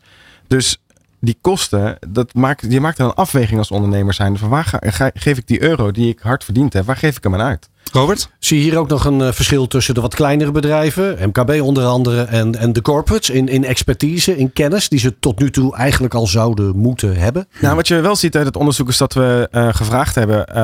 [0.46, 0.78] Dus
[1.20, 4.38] die kosten, dat maakt, je maakt dan een afweging als ondernemer zijn.
[4.38, 7.16] Van waar ga, ga- geef ik die euro die ik hard verdiend heb, waar geef
[7.16, 7.68] ik hem aan uit?
[7.92, 8.30] Robert?
[8.38, 11.84] Zie je hier ook nog een eh, verschil tussen de wat kleinere bedrijven, MKB onder
[11.84, 15.76] andere, en, en de corporates in, in expertise, in kennis, die ze tot nu toe
[15.76, 17.48] eigenlijk al zouden moeten hebben?
[17.60, 20.54] Nou, wat je wel ziet uit het onderzoek is dat we eh, gevraagd hebben eh,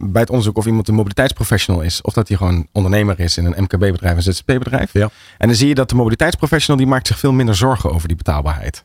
[0.00, 2.00] bij het onderzoek of iemand een mobiliteitsprofessional is.
[2.02, 4.92] Of dat hij gewoon ondernemer is in een MKB-bedrijf, een ZZP-bedrijf.
[4.92, 5.10] Ja.
[5.38, 8.16] En dan zie je dat de mobiliteitsprofessional die maakt zich veel minder zorgen over die
[8.16, 8.84] betaalbaarheid.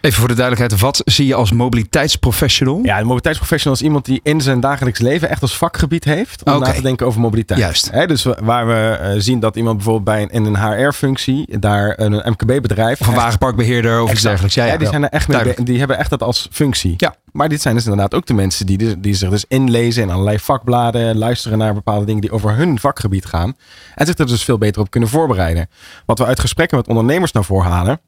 [0.00, 2.80] Even voor de duidelijkheid, wat zie je als mobiliteitsprofessional?
[2.82, 6.60] Ja, een mobiliteitsprofessional is iemand die in zijn dagelijks leven echt als vakgebied heeft om
[6.60, 7.60] na te denken over mobiliteit.
[7.60, 8.08] Juist.
[8.08, 12.12] Dus waar we eh, zien dat iemand bijvoorbeeld bij een, in een HR-functie, daar een
[12.12, 13.00] MKB-bedrijf.
[13.00, 14.54] Of een wagenparkbeheerder of iets dergelijks.
[14.54, 16.94] Ja, ja, die, zijn er echt mee, die hebben echt dat als functie.
[16.96, 17.14] Ja.
[17.32, 20.10] Maar dit zijn dus inderdaad ook de mensen die, dus- die zich dus inlezen in
[20.10, 23.56] allerlei vakbladen, luisteren naar bepaalde dingen die over hun vakgebied gaan.
[23.94, 25.68] En zich er dus veel beter op kunnen voorbereiden.
[26.06, 28.00] Wat we uit gesprekken met ondernemers naar voren halen,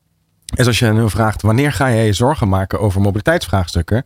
[0.54, 4.04] is als je hen vraagt wanneer ga jij je zorgen maken over mobiliteitsvraagstukken,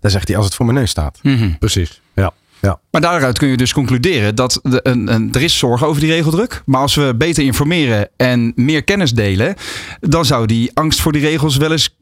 [0.00, 1.18] dan zegt hij als het voor mijn neus staat.
[1.22, 1.50] Mhm.
[1.58, 2.00] Precies.
[2.14, 2.32] Ja.
[2.60, 2.80] ja.
[2.90, 6.12] Maar daaruit kun je dus concluderen dat de, een, een, er is zorg over die
[6.12, 6.62] regeldruk.
[6.66, 9.54] Maar als we beter informeren en meer kennis delen,
[10.00, 11.97] dan zou die angst voor die regels wel eens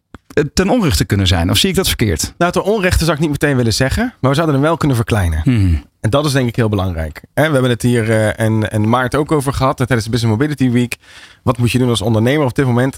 [0.55, 1.51] ten onrechte kunnen zijn.
[1.51, 2.35] Of zie ik dat verkeerd?
[2.39, 4.97] Nou, ten onrechte zou ik niet meteen willen zeggen, maar we zouden hem wel kunnen
[4.97, 5.41] verkleinen.
[5.45, 5.75] Mhm.
[6.01, 7.23] En dat is denk ik heel belangrijk.
[7.35, 10.71] We hebben het hier eh, en, en Maart ook over gehad tijdens de Business Mobility
[10.71, 10.97] Week.
[11.43, 12.97] Wat moet je doen als ondernemer op dit moment?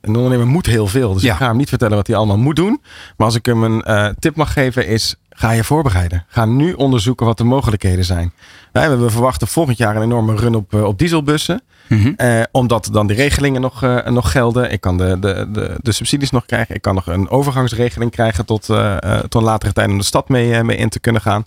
[0.00, 1.12] Een ondernemer moet heel veel.
[1.14, 1.32] Dus Ja.
[1.32, 2.80] ik ga hem niet vertellen wat hij allemaal moet doen.
[3.16, 6.24] Maar als ik hem een eh, tip mag geven is, ga je voorbereiden.
[6.28, 8.32] Ga nu onderzoeken wat de mogelijkheden zijn.
[8.72, 11.62] We verwachten volgend jaar een enorme run op, eh, op dieselbussen.
[11.88, 12.12] Mhm.
[12.16, 14.72] Eh, omdat dan die regelingen nog, eh, nog gelden.
[14.72, 16.74] Ik kan de, de, de, de subsidies nog krijgen.
[16.74, 20.28] Ik kan nog een overgangsregeling krijgen tot, eh, tot een latere tijd om de stad
[20.28, 21.44] mee, mee in te kunnen gaan.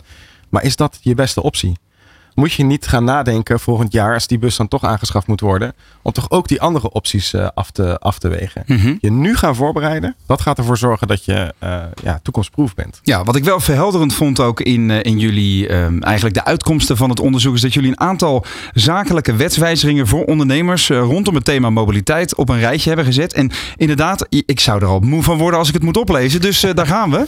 [0.48, 1.78] Maar is dat je beste optie?
[2.34, 5.72] Moet je niet gaan nadenken volgend jaar, als die bus dan toch aangeschaft moet worden,
[6.02, 8.62] om toch ook die andere opties eh, af, te, af te wegen?
[8.66, 8.94] Mhm.
[9.00, 13.00] Je nu gaan voorbereiden, dat gaat ervoor zorgen dat je eh, ja, toekomstproof bent.
[13.02, 16.96] Ja, wat ik wel verhelderend vond ook in, eh, in jullie, ehm, eigenlijk de uitkomsten
[16.96, 21.70] van het onderzoek, is dat jullie een aantal zakelijke wetswijzigingen voor ondernemers rondom het thema
[21.70, 23.32] mobiliteit op een rijtje hebben gezet.
[23.32, 26.40] En inderdaad, ik zou er al moe van worden als ik het moet oplezen.
[26.40, 27.26] Dus daar gaan we.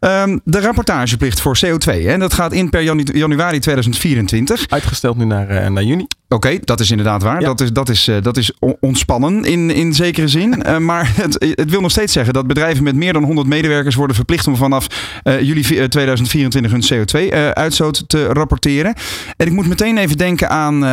[0.00, 2.06] Ehm, de rapportageplicht voor CO2.
[2.06, 4.43] Hè, dat gaat in per janu- januari 2024.
[4.68, 6.06] Uitgesteld nu naar, eh, naar juni.
[6.28, 7.40] Oké, dat is inderdaad waar.
[7.40, 7.46] Ja.
[7.46, 10.52] Dat is, dat is, eh, dat is ontspannen in, in zekere zin.
[10.64, 13.94] Eh, maar het, het wil nog steeds zeggen dat bedrijven met meer dan 100 medewerkers
[13.94, 14.86] worden verplicht om vanaf
[15.24, 18.94] juli vi- eh, 2024 hun CO2-uitstoot te rapporteren.
[19.36, 20.84] En ik moet meteen even denken aan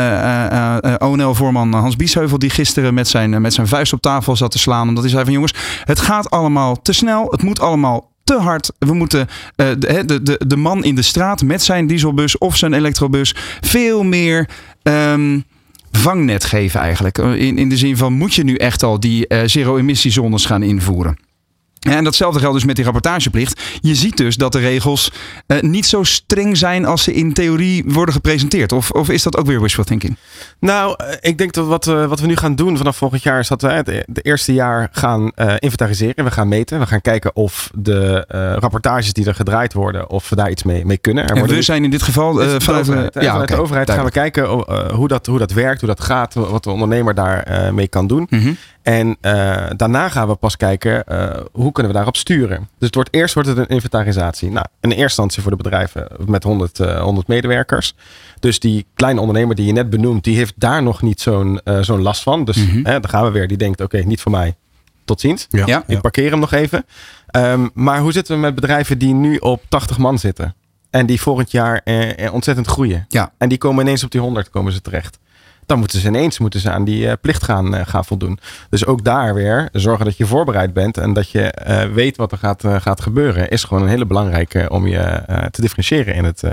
[1.00, 4.88] ONL-voorman Hans Biesheuvel, die gisteren met zijn, met zijn vuist op tafel zat te slaan.
[4.88, 7.28] Omdat hij zei van jongens, het gaat allemaal te snel.
[7.32, 8.72] Het moet allemaal hard.
[8.80, 12.58] We moeten eh, de, de, de, de man in de straat met zijn dieselbus of
[12.58, 14.50] zijn elektrobus veel meer
[14.84, 15.40] ehm,
[15.92, 17.18] vangnet geven eigenlijk.
[17.18, 21.18] In, in de zin van moet je nu echt al die eh, zero-emissiezones gaan invoeren.
[21.82, 23.62] En datzelfde geldt dus met die rapportageplicht.
[23.82, 25.12] Je ziet dus dat de regels
[25.48, 28.72] eh, niet zo streng zijn als ze in theorie worden gepresenteerd.
[28.72, 30.18] Of, of is dat ook weer wishful thinking?
[30.60, 33.40] Nou, eh, ik denk dat wat, eh, wat we nu gaan doen vanaf volgend jaar
[33.40, 36.26] is dat we het de eerste jaar gaan inventariseren.
[36.26, 36.80] We gaan meten.
[36.80, 38.26] We gaan kijken of de
[38.60, 41.24] rapportages die er gedraaid worden, of we daar iets mee, mee kunnen.
[41.28, 43.56] Er En we nu- zijn in dit geval is de vanuit, overheid, ja, vanuit de
[43.62, 44.46] overheid gaan we kijken
[44.94, 48.08] hoe, dat, hoe dat werkt, hoe dat gaat, wat de ondernemer daar eh, mee kan
[48.08, 48.28] doen.
[48.30, 48.54] Mhm.
[48.82, 49.18] En
[49.76, 51.04] daarna gaan we pas kijken
[51.52, 52.58] hoe kunnen we daarop sturen.
[52.58, 54.50] Dus het wordt, eerst wordt het een inventarisatie.
[54.50, 57.94] Nou, in eerste instantie voor de bedrijven met 100, 100 medewerkers.
[58.40, 62.02] Dus die kleine ondernemer die je net benoemt, die heeft daar nog niet zo'n zo'n
[62.02, 62.46] last van.
[62.46, 63.48] Dus mm hè, dan gaan we weer.
[63.48, 64.56] Die denkt, oké, niet voor mij.
[65.06, 65.48] Tot ziens.
[65.50, 65.84] Ja.
[65.88, 66.86] Ik parkeer hem nog even.
[67.28, 70.56] Ehm, maar hoe zitten we met bedrijven die nu op 80 man zitten?
[70.90, 73.06] En die volgend jaar eh, eh, ontzettend groeien.
[73.10, 73.32] Ja.
[73.38, 75.20] En die komen ineens op die 100 komen ze terecht.
[75.72, 78.40] Dan moeten ze ineens moeten ze aan die uh, plicht gaan, uh, gaan voldoen.
[78.70, 82.32] Dus ook daar weer zorgen dat je voorbereid bent en dat je uh, weet wat
[82.32, 83.50] er gaat, gaat gebeuren.
[83.50, 86.44] Is gewoon een hele belangrijke om je te differentiëren in het,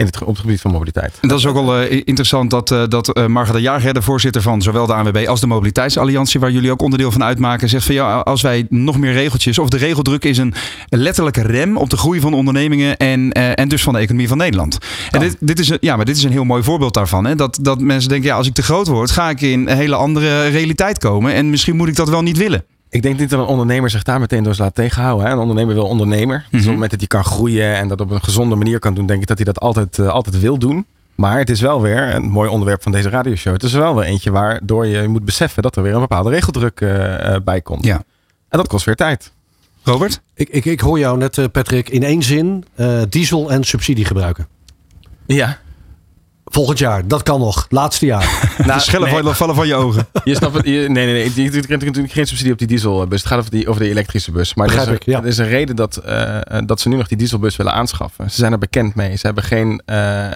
[0.00, 1.18] in het, op het gebied van mobiliteit.
[1.20, 4.02] En dat is ook wel uh, interessant dat, uh, dat uh, Marga de Jager, de
[4.02, 7.86] voorzitter van zowel de ANWB als de Mobiliteitsalliantie, waar jullie ook onderdeel van uitmaken, zegt
[7.86, 10.54] van ja, als wij nog meer regeltjes, of de regeldruk is een
[10.88, 14.78] letterlijke rem op de groei van ondernemingen en, en dus van de economie van Nederland.
[15.10, 17.24] En dit, dit, is een, ja, maar dit is een heel mooi voorbeeld daarvan.
[17.24, 17.34] Hè?
[17.34, 19.94] Dat, dat mensen denken, ja, als ik te groot word, ga ik in een hele
[19.94, 21.32] andere realiteit komen.
[21.32, 22.64] En misschien moet ik dat wel niet willen.
[22.90, 25.26] Ik denk niet dat een ondernemer zich daar meteen door laat tegenhouden.
[25.26, 25.32] Hè?
[25.32, 26.36] Een ondernemer wil ondernemer.
[26.36, 26.72] Dus op het mhm.
[26.72, 29.26] moment dat hij kan groeien en dat op een gezonde manier kan doen, denk ik
[29.26, 30.86] dat hij dat altijd, uh, altijd wil doen.
[31.14, 33.52] Maar het is wel weer een mooi onderwerp van deze radioshow.
[33.52, 36.80] Het is wel weer eentje waardoor je moet beseffen dat er weer een bepaalde regeldruk
[36.80, 37.84] uh, bij komt.
[37.84, 38.02] Ja.
[38.48, 39.32] En dat kost weer tijd.
[39.82, 40.20] Robert?
[40.34, 42.64] Ik, ik, ik hoor jou net, Patrick, in één zin
[43.08, 44.46] diesel en subsidie gebruiken.
[45.26, 45.58] Ja.
[46.52, 47.66] Volgend jaar, dat kan nog.
[47.68, 48.48] Laatste jaar.
[48.58, 49.34] nou, de schellen nee.
[49.34, 50.06] vallen van je ogen.
[50.24, 50.64] Je snapt het.
[50.64, 51.42] nee, nee, nee.
[51.42, 53.18] Je krijgt natuurlijk geen subsidie op die dieselbus.
[53.18, 54.54] Het gaat over, die, over de elektrische bus.
[54.54, 55.18] Maar er is, ik, ja.
[55.18, 58.30] er is een reden dat, uh, dat ze nu nog die dieselbus willen aanschaffen.
[58.30, 59.16] Ze zijn er bekend mee.
[59.16, 59.82] Ze hebben geen.
[59.86, 60.28] Uh,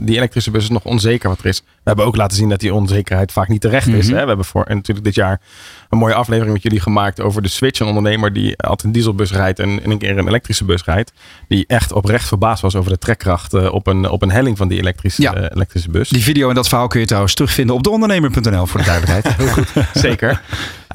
[0.00, 1.62] die elektrische bus is nog onzeker wat er is.
[1.86, 3.92] We hebben ook laten zien dat die onzekerheid vaak niet terecht is.
[3.92, 4.14] Mm -hmm.
[4.14, 4.20] hè?
[4.20, 5.40] We hebben voor, en natuurlijk dit jaar
[5.88, 7.80] een mooie aflevering met jullie gemaakt over de switch.
[7.80, 11.12] Een ondernemer die altijd een dieselbus rijdt en, en een keer een elektrische bus rijdt.
[11.48, 14.68] Die echt oprecht verbaasd was over de trekkracht uh, op, een, op een helling van
[14.68, 15.36] die elektrische, ja.
[15.36, 16.08] uh, elektrische bus.
[16.08, 19.36] Die video en dat verhaal kun je trouwens terugvinden op deondernemer.nl voor de duidelijkheid.
[19.36, 19.68] Heel goed.
[19.94, 20.42] Zeker.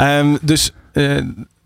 [0.02, 1.22] Um, dus uh,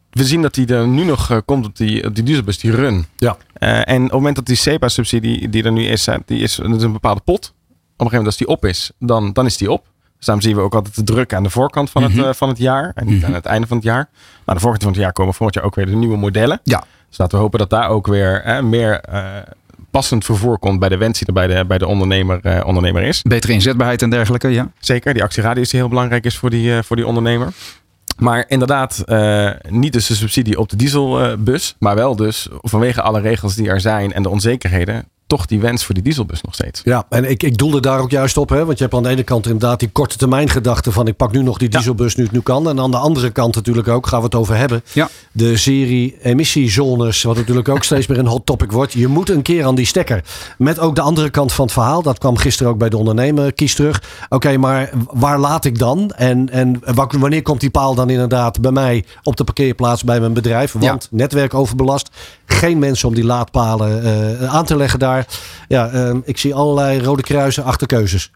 [0.09, 3.05] we zien dat die er nu nog komt op die, op die dieselbus, die run.
[3.17, 3.37] Ja.
[3.59, 6.83] en op het moment dat die SEPA-subsidie die er nu is, die is, dat is
[6.83, 7.53] een bepaalde pot.
[7.97, 9.85] Op een gegeven moment als die op is, dan, dan is die op.
[10.17, 12.49] Dus daarom zien we ook altijd de druk aan de voorkant van, het, uh, van
[12.49, 12.91] het jaar.
[12.95, 13.25] En niet -hmm.
[13.25, 14.09] aan het einde van het jaar.
[14.45, 16.59] Nou, de voorkant van het jaar komen volgend jaar ook weer de nieuwe modellen.
[16.63, 16.83] Ja.
[17.09, 19.25] Dus laten we hopen dat daar ook weer eh, meer uh,
[19.91, 23.21] passend vervoer komt bij de wens die er bij de, bij de ondernemer, ondernemer is.
[23.21, 24.71] Betere inzetbaarheid en dergelijke, ja.
[24.79, 27.53] Zeker, die actieradius die heel belangrijk is voor die, voor die ondernemer.
[28.17, 33.21] Maar inderdaad, uh, niet dus de subsidie op de dieselbus, maar wel dus vanwege alle
[33.21, 36.81] regels die er zijn en de onzekerheden, toch die wens voor die dieselbus nog steeds.
[36.83, 38.49] Ja, en ik, ik doelde daar ook juist op.
[38.49, 38.65] Hè?
[38.65, 41.31] Want je hebt aan de ene kant inderdaad die korte termijn gedachte van ik pak
[41.31, 42.69] nu nog die dieselbus nu het nu kan.
[42.69, 44.83] En aan de andere kant natuurlijk ook, gaan we het over hebben.
[44.93, 45.09] Ja.
[45.31, 48.93] De serie emissiezones, wat natuurlijk ook steeds meer een hot topic wordt.
[48.93, 50.23] Je moet een keer aan die stekker.
[50.57, 52.01] Met ook de andere kant van het verhaal.
[52.01, 54.03] Dat kwam gisteren ook bij de ondernemer kies terug.
[54.29, 56.11] Oké, maar waar laat ik dan?
[56.11, 56.81] En, en
[57.19, 60.71] wanneer komt die paal dan inderdaad bij mij op de parkeerplaats bij mijn bedrijf?
[60.71, 61.17] Want ja.
[61.17, 62.09] netwerk overbelast.
[62.45, 64.05] Geen mensen om die laadpalen
[64.41, 65.27] uh, aan te leggen daar.
[65.67, 68.31] Ja, uh, ik zie allerlei rode kruisen achter keuzes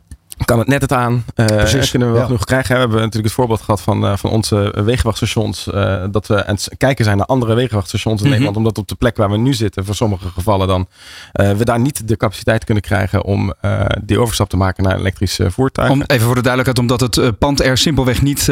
[0.46, 1.24] kan het net het aan.
[1.36, 1.90] Uh, Precies.
[1.90, 2.30] Kunnen we wel ja.
[2.30, 2.74] genoeg krijgen.
[2.74, 5.68] We hebben natuurlijk het voorbeeld gehad van, uh, van onze wegenwachtstations.
[5.74, 8.44] Uh, dat we aan het kijken zijn naar andere wegenwachtstations in mm -hmm.
[8.44, 8.58] Nederland.
[8.58, 10.88] Omdat op de plek waar we nu zitten, voor sommige gevallen dan,
[11.32, 13.54] we daar niet de capaciteit kunnen krijgen om
[14.02, 15.96] die overstap te maken naar elektrische voertuigen.
[15.96, 18.46] Om, even voor de duidelijkheid, omdat het pand er simpelweg niet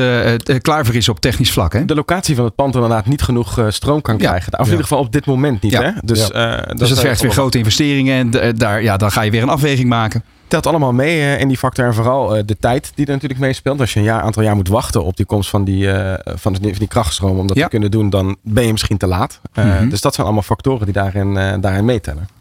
[0.62, 1.74] klaar voor is op technisch vlak.
[1.74, 1.86] Hè?
[1.86, 4.28] De locatie van het pand inderdaad niet genoeg stroom kan ja.
[4.28, 4.54] krijgen.
[4.54, 5.78] Of in ieder geval op dit moment niet.
[5.78, 5.92] Hè?
[6.04, 6.28] Dus,
[6.76, 9.90] dus het vergt weer grote investeringen en daar, ja, dan ga je weer een afweging
[9.90, 11.86] maken telt allemaal mee in die factor.
[11.86, 13.80] En vooral uh, de tijd die er natuurlijk meespeelt.
[13.80, 16.54] Als je een jaar, aantal jaar moet wachten op die komst van die, uh, van,
[16.54, 17.64] de, van die krachtstroom om dat ja.
[17.64, 19.40] te kunnen doen, dan ben je misschien te laat.
[19.54, 19.90] Mm -hmm.
[19.90, 22.37] Dus dat zijn allemaal factoren die daarin, daarin meetellen.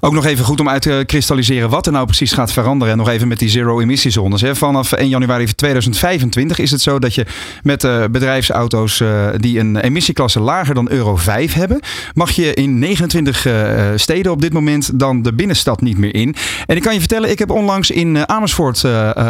[0.00, 2.92] Ook nog even goed om uit te kristalliseren wat er nou precies gaat veranderen.
[2.92, 4.42] En nog even met die zero-emissiezones.
[4.52, 7.26] Vanaf 1 januari 2025 is het zo dat je
[7.62, 11.80] met uh, bedrijfsauto's uh, die een emissieklasse lager dan Euro 5 hebben,
[12.14, 16.34] mag je in 29 uh, steden op dit moment dan de binnenstad niet meer in.
[16.66, 18.84] En ik kan je vertellen, ik heb onlangs in Amersfoort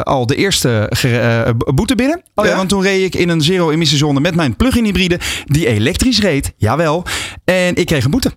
[0.05, 0.93] al de eerste
[1.75, 2.23] boete binnen.
[2.35, 2.57] Oh, ja?
[2.57, 6.53] want toen reed ik in een zero-emissiezone met mijn plug-in hybride die elektrisch reed.
[6.57, 7.05] Jawel.
[7.45, 8.33] En ik kreeg een boete.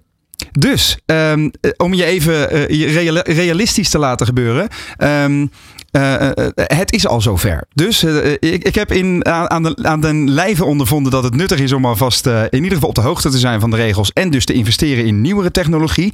[0.51, 4.67] Dus um, om je even uh, realistisch te laten gebeuren.
[4.97, 5.51] Um,
[5.91, 7.63] uh, het is al zover.
[7.73, 8.03] Dus
[8.39, 11.85] ik, ik heb in, aan, de, aan de lijve ondervonden dat het nuttig is om
[11.85, 14.11] alvast in ieder geval op de hoogte te zijn van de regels.
[14.13, 16.13] En dus te investeren in nieuwere technologie.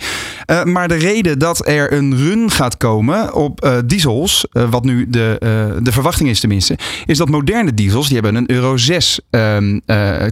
[0.63, 5.37] maar de reden dat er een run gaat komen op diesels, wat nu de,
[5.81, 9.81] de verwachting is tenminste, is dat moderne diesels, die hebben een Euro 6 um,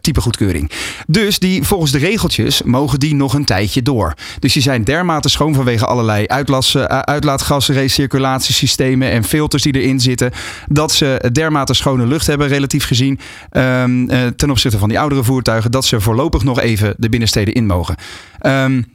[0.01, 0.71] type goedkeuring.
[1.07, 4.13] Dus die volgens de regeltjes mogen die nog een tijdje door.
[4.39, 10.31] Dus die zijn dermate schoon vanwege allerlei uitlaatgas, recirculatiesystemen en filters die erin zitten.
[10.67, 13.19] Dat ze dermate schone lucht hebben, relatief gezien.
[13.51, 15.71] Um, ten opzichte van die oudere voertuigen.
[15.71, 17.95] Dat ze voorlopig nog even de binnensteden in mogen.
[18.41, 18.94] Um,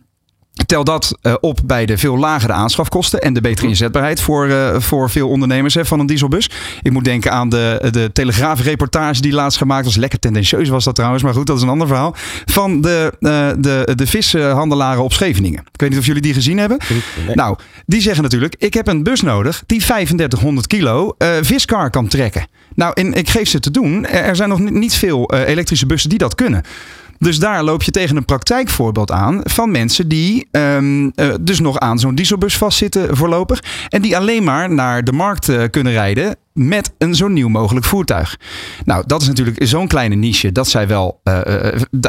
[0.66, 4.80] Tel dat uh, op bij de veel lagere aanschafkosten en de betere inzetbaarheid voor, uh,
[4.80, 6.50] voor veel ondernemers hè, van een dieselbus.
[6.82, 9.96] Ik moet denken aan de, de Telegraaf-reportage die laatst gemaakt was.
[9.96, 12.14] Lekker tendentieus was dat trouwens, maar goed, dat is een ander verhaal.
[12.44, 15.60] Van de, uh, de, de vishandelaren op Scheveningen.
[15.72, 16.78] Ik weet niet of jullie die gezien hebben.
[17.26, 17.34] Nee.
[17.34, 17.56] Nou,
[17.86, 22.46] die zeggen natuurlijk: ik heb een bus nodig die 3500 kilo viskar kan trekken.
[22.74, 24.06] Nou, en ik geef ze te doen.
[24.06, 26.62] Er zijn nog niet veel elektrische bussen die dat kunnen.
[27.20, 31.78] Dus daar loop je tegen een praktijkvoorbeeld aan van mensen die um, uh, dus nog
[31.78, 33.62] aan zo'n dieselbus vastzitten voorlopig.
[33.88, 36.36] En die alleen maar naar de markt uh, kunnen rijden
[36.66, 38.36] met een zo nieuw mogelijk voertuig.
[38.84, 40.52] Nou, dat is natuurlijk zo'n kleine niche.
[40.52, 41.38] Dat zij wel, uh,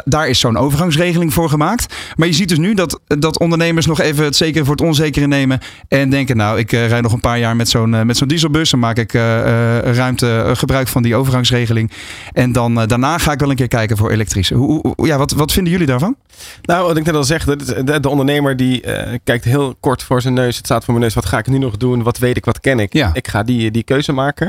[0.04, 1.94] daar is zo'n overgangsregeling voor gemaakt.
[2.16, 5.26] Maar je ziet dus nu dat, dat ondernemers nog even het zekere voor het onzekere
[5.26, 5.60] nemen.
[5.88, 8.70] En denken, nou, ik uh, rijd nog een paar jaar met zo'n met zo'n dieselbus.
[8.70, 11.90] Dan maak ik ruimte gebruik van die overgangsregeling.
[12.32, 14.54] En dan daarna ga ik wel een keer kijken voor elektrische.
[14.54, 16.16] Hoe, hoe, ja, wat, wat vinden jullie daarvan?
[16.62, 18.84] Nou, wat ik net al zeg, de, de, de ondernemer die
[19.24, 20.56] kijkt heel kort voor zijn neus.
[20.56, 21.14] Het staat voor mijn neus.
[21.14, 22.02] Wat ga ik nu nog doen?
[22.02, 22.44] Wat weet ik?
[22.44, 22.92] Wat ken ik?
[22.92, 23.10] Ja.
[23.14, 24.41] Ik ga die, die keuze maken.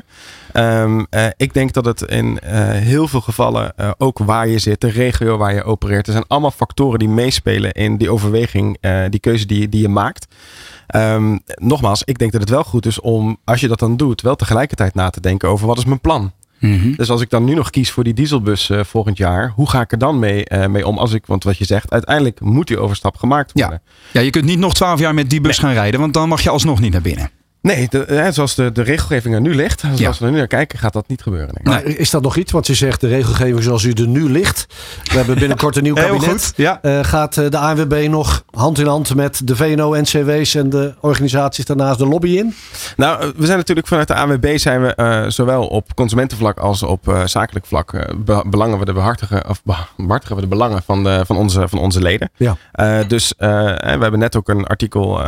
[0.54, 4.60] Um, uh, ik denk dat het in uh, heel veel gevallen, uh, ook waar je
[4.60, 8.78] zit, de regio waar je opereert, er zijn allemaal factoren die meespelen in die overweging,
[9.10, 10.28] die keuze die, die je maakt.
[10.96, 14.22] Um, nogmaals, ik denk dat het wel goed is om, als je dat dan doet,
[14.22, 16.32] wel tegelijkertijd na te denken over wat is mijn plan.
[16.60, 16.96] Mm -hmm.
[16.96, 19.92] Dus als ik dan nu nog kies voor die dieselbus volgend jaar, hoe ga ik
[19.92, 20.98] er dan mee, mee om?
[20.98, 23.82] Als ik, want wat je zegt, uiteindelijk moet die overstap gemaakt worden.
[23.86, 25.66] Ja, ja je kunt niet nog twaalf jaar met die bus nee.
[25.66, 27.30] gaan rijden, want dan mag je alsnog niet naar binnen.
[27.64, 30.12] Nee, de, zoals de, de regelgeving er nu ligt, zoals ja.
[30.12, 31.56] we er nu naar kijken, gaat dat niet gebeuren.
[31.64, 32.52] Maar is dat nog iets?
[32.52, 34.66] Want je zegt de regelgeving zoals u er nu ligt.
[35.04, 36.54] We hebben binnenkort een nieuw kabinet.
[36.56, 36.80] Ja.
[36.82, 42.00] Uh, gaat de ANWB nog hand in hand met de VNO-NCW's en de organisaties daarnaast
[42.00, 42.56] de lobby in?
[42.96, 47.08] Nou, we zijn natuurlijk vanuit de ANWB zijn we uh, zowel op consumentenvlak als op
[47.08, 47.92] uh, zakelijk vlak
[48.26, 49.62] be belangen we de behartigen, of
[49.96, 52.32] behartigen we de belangen van, de, van, onze, van onze leden.
[52.36, 52.58] Ja.
[53.08, 53.46] dus we
[54.00, 55.22] hebben net ook een artikel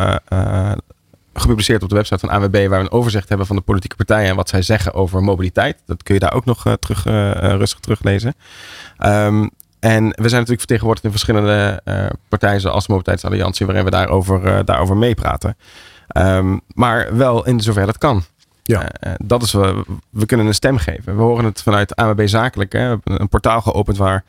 [1.39, 4.29] gepubliceerd op de website van AWB, waar we een overzicht hebben van de politieke partijen
[4.29, 5.81] en wat zij zeggen over mobiliteit.
[5.85, 8.33] Dat kun je daar ook nog uh, terug, uh, rustig teruglezen.
[9.05, 11.81] Um, en we zijn natuurlijk vertegenwoordigd in verschillende
[12.29, 15.57] partijen, zoals de Mobiliteitsalliantie, waarin we daarover, daarover meepraten.
[16.17, 18.23] Um, maar wel in zover het kan.
[18.63, 18.89] Ja.
[19.17, 21.15] dat is, we, we kunnen een stem geven.
[21.15, 22.73] We horen het vanuit AWB Zakelijk.
[22.73, 24.23] Hè, een portaal geopend waar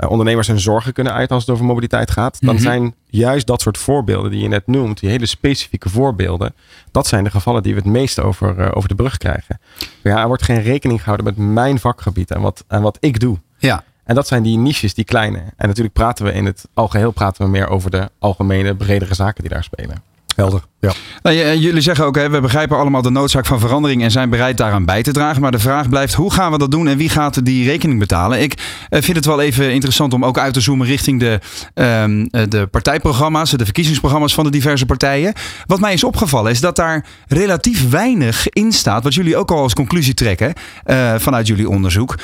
[0.00, 2.40] uh, ondernemers hun zorgen kunnen uiten als het over mobiliteit gaat.
[2.40, 2.62] Dan Mhm.
[2.62, 6.54] zijn juist dat soort voorbeelden die je net noemt, die hele specifieke voorbeelden,
[6.90, 9.60] dat zijn de gevallen die we het meest over, uh, over de brug krijgen.
[10.02, 13.38] Ja, er wordt geen rekening gehouden met mijn vakgebied en wat, en wat ik doe.
[13.58, 13.84] Ja.
[14.04, 15.38] En dat zijn die niches, die kleine.
[15.56, 19.42] En natuurlijk praten we in het algeheel praten we meer over de algemene, bredere zaken
[19.42, 20.02] die daar spelen.
[20.36, 20.62] Helder.
[20.80, 20.92] Ja.
[21.22, 24.30] Nou, j- jullie zeggen ook, hè, we begrijpen allemaal de noodzaak van verandering en zijn
[24.30, 25.40] bereid daaraan bij te dragen.
[25.42, 28.40] Maar de vraag blijft, hoe gaan we dat doen en wie gaat die rekening betalen?
[28.42, 28.54] Ik
[28.88, 31.38] eh, vind het wel even interessant om ook uit te zoomen richting de,
[31.74, 35.32] ehm, eh, de partijprogramma's, de verkiezingsprogramma's van de diverse partijen.
[35.66, 39.62] Wat mij is opgevallen is dat daar relatief weinig in staat, wat jullie ook al
[39.62, 40.52] als conclusie trekken
[40.84, 42.14] eh, vanuit jullie onderzoek,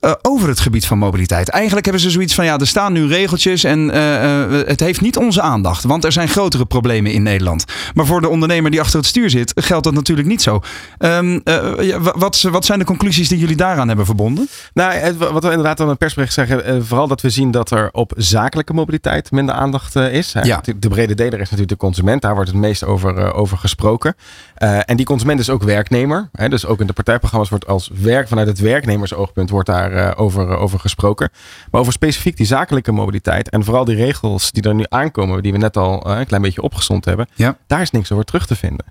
[0.00, 1.48] eh, over het gebied van mobiliteit.
[1.48, 5.00] Eigenlijk hebben ze zoiets van, ja, er staan nu regeltjes en eh, eh, het heeft
[5.00, 7.64] niet onze aandacht, want er zijn grotere problemen in Nederland.
[7.94, 10.60] Maar voor de ondernemer die achter het stuur zit, geldt dat natuurlijk niet zo.
[10.98, 14.48] Um, uh, ja, wat, wat, zijn de conclusies die jullie daaraan hebben verbonden?
[14.74, 17.70] Nou, wat we inderdaad dan in het persbericht zeggen, uh, vooral dat we zien dat
[17.70, 20.34] er op zakelijke mobiliteit minder aandacht uh, is.
[20.42, 20.60] Ja.
[20.62, 24.14] De, de brede deler is natuurlijk de consument, daar wordt het meest over, over gesproken.
[24.58, 26.28] Uh, en die consument is ook werknemer.
[26.32, 30.10] Hè, dus ook in de partijprogramma's wordt als werk vanuit het werknemersoogpunt wordt daar uh,
[30.16, 31.30] over, over gesproken.
[31.70, 35.52] Maar over specifiek die zakelijke mobiliteit en vooral die regels die er nu aankomen, die
[35.52, 37.56] we net al een klein beetje opgezond hebben, ja.
[37.70, 38.86] Daar is niks over terug te vinden.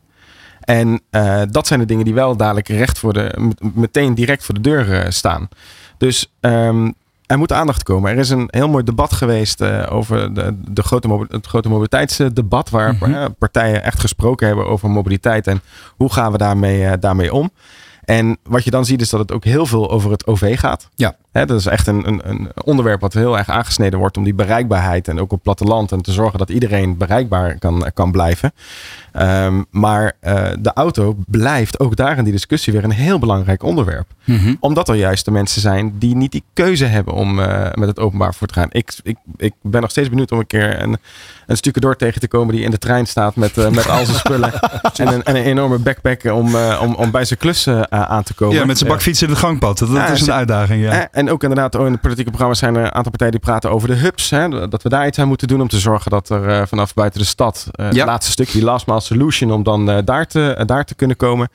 [0.60, 4.54] En uh, dat zijn de dingen die wel dadelijk recht voor de, meteen direct voor
[4.54, 5.48] de deur staan.
[5.98, 6.94] Dus um,
[7.26, 8.12] er moet aandacht komen.
[8.12, 12.70] Er is een heel mooi debat geweest uh, over de, de grote, het grote mobiliteitsdebat.
[12.70, 13.36] Waar mm -hmm.
[13.38, 15.48] partijen echt gesproken hebben over mobiliteit.
[15.48, 15.62] En
[15.96, 17.52] hoe gaan we daarmee, daarmee om.
[18.10, 20.90] En wat je dan ziet is dat het ook heel veel over het OV gaat.
[20.96, 21.16] Ja.
[21.32, 24.34] He, dat is echt een, een, een, onderwerp wat heel erg aangesneden wordt om die
[24.34, 28.54] bereikbaarheid en ook op platteland en te zorgen dat iedereen bereikbaar kan, kan blijven.
[29.22, 33.64] Um, maar uh, de auto blijft ook daar in die discussie weer een heel belangrijk
[33.64, 34.08] onderwerp.
[34.24, 34.58] Mm -hmm.
[34.60, 38.00] Omdat er juist de mensen zijn die niet die keuze hebben om uh, met het
[38.00, 38.68] openbaar voor te gaan.
[38.72, 40.98] Ik, ik, ik ben nog steeds benieuwd om een keer een,
[41.48, 44.06] een stukje door tegen te komen die in de trein staat met, uh, met al
[44.06, 44.54] zijn spullen
[44.96, 48.56] en, een, en een enorme backpack om, om, om bij zijn klus aan te komen.
[48.56, 49.78] Ja, met zijn bakfiets in het gangpad.
[49.78, 50.84] Dat, dat is een uitdaging.
[50.84, 51.08] Ja.
[51.12, 53.88] En ook inderdaad, in de politieke programma's zijn er een aantal partijen die praten over
[53.88, 54.30] de hubs.
[54.30, 57.20] Hè, dat we daar iets aan moeten doen om te zorgen dat er vanaf buiten
[57.20, 57.86] de stad ja.
[57.86, 61.18] het laatste stukje, die last mile solution, om dan uh, daar, te, daar te kunnen
[61.18, 61.50] komen.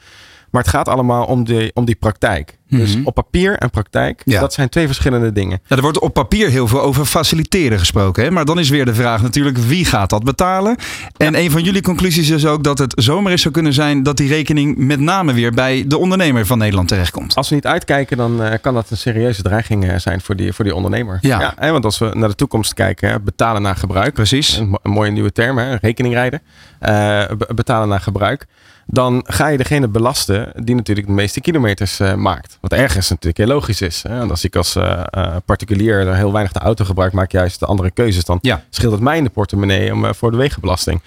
[0.54, 2.58] Maar het gaat allemaal om, de, om die praktijk.
[2.68, 3.06] Dus Mhm.
[3.06, 4.40] op papier en praktijk, Ja.
[4.40, 5.60] dat zijn twee verschillende dingen.
[5.66, 8.24] Ja, er wordt op papier heel veel over faciliteren gesproken.
[8.24, 8.30] Hè?
[8.30, 10.76] Maar dan is weer de vraag natuurlijk wie gaat dat betalen?
[11.16, 14.16] En een van jullie conclusies is ook dat het zomaar eens zou kunnen zijn dat
[14.16, 17.34] die rekening met name weer bij de ondernemer van Nederland terechtkomt.
[17.34, 20.52] Als we niet uitkijken, dan eh, kan dat een serieuze dreiging eh, zijn voor die,
[20.52, 21.18] voor die ondernemer.
[21.20, 21.52] Ja.
[21.56, 24.14] hè, want als we naar de toekomst kijken, hè, betalen naar gebruik.
[24.14, 24.56] Precies.
[24.56, 26.42] Een, mo- een mooie nieuwe term, hè, rekening rijden.
[26.78, 26.92] Eh,
[27.38, 28.46] be- betalen naar gebruik.
[28.86, 32.58] Dan ga je degene belasten die natuurlijk de meeste kilometers eh, maakt.
[32.60, 34.02] Wat ergens natuurlijk heel logisch is.
[34.02, 34.18] Hè?
[34.18, 37.60] Want als ik als eh, eh, particulier er heel weinig de auto gebruik, maak juist
[37.60, 38.24] de andere keuzes.
[38.24, 38.62] Dan Ja.
[38.70, 41.00] scheelt het mij in de portemonnee om, voor de wegenbelasting.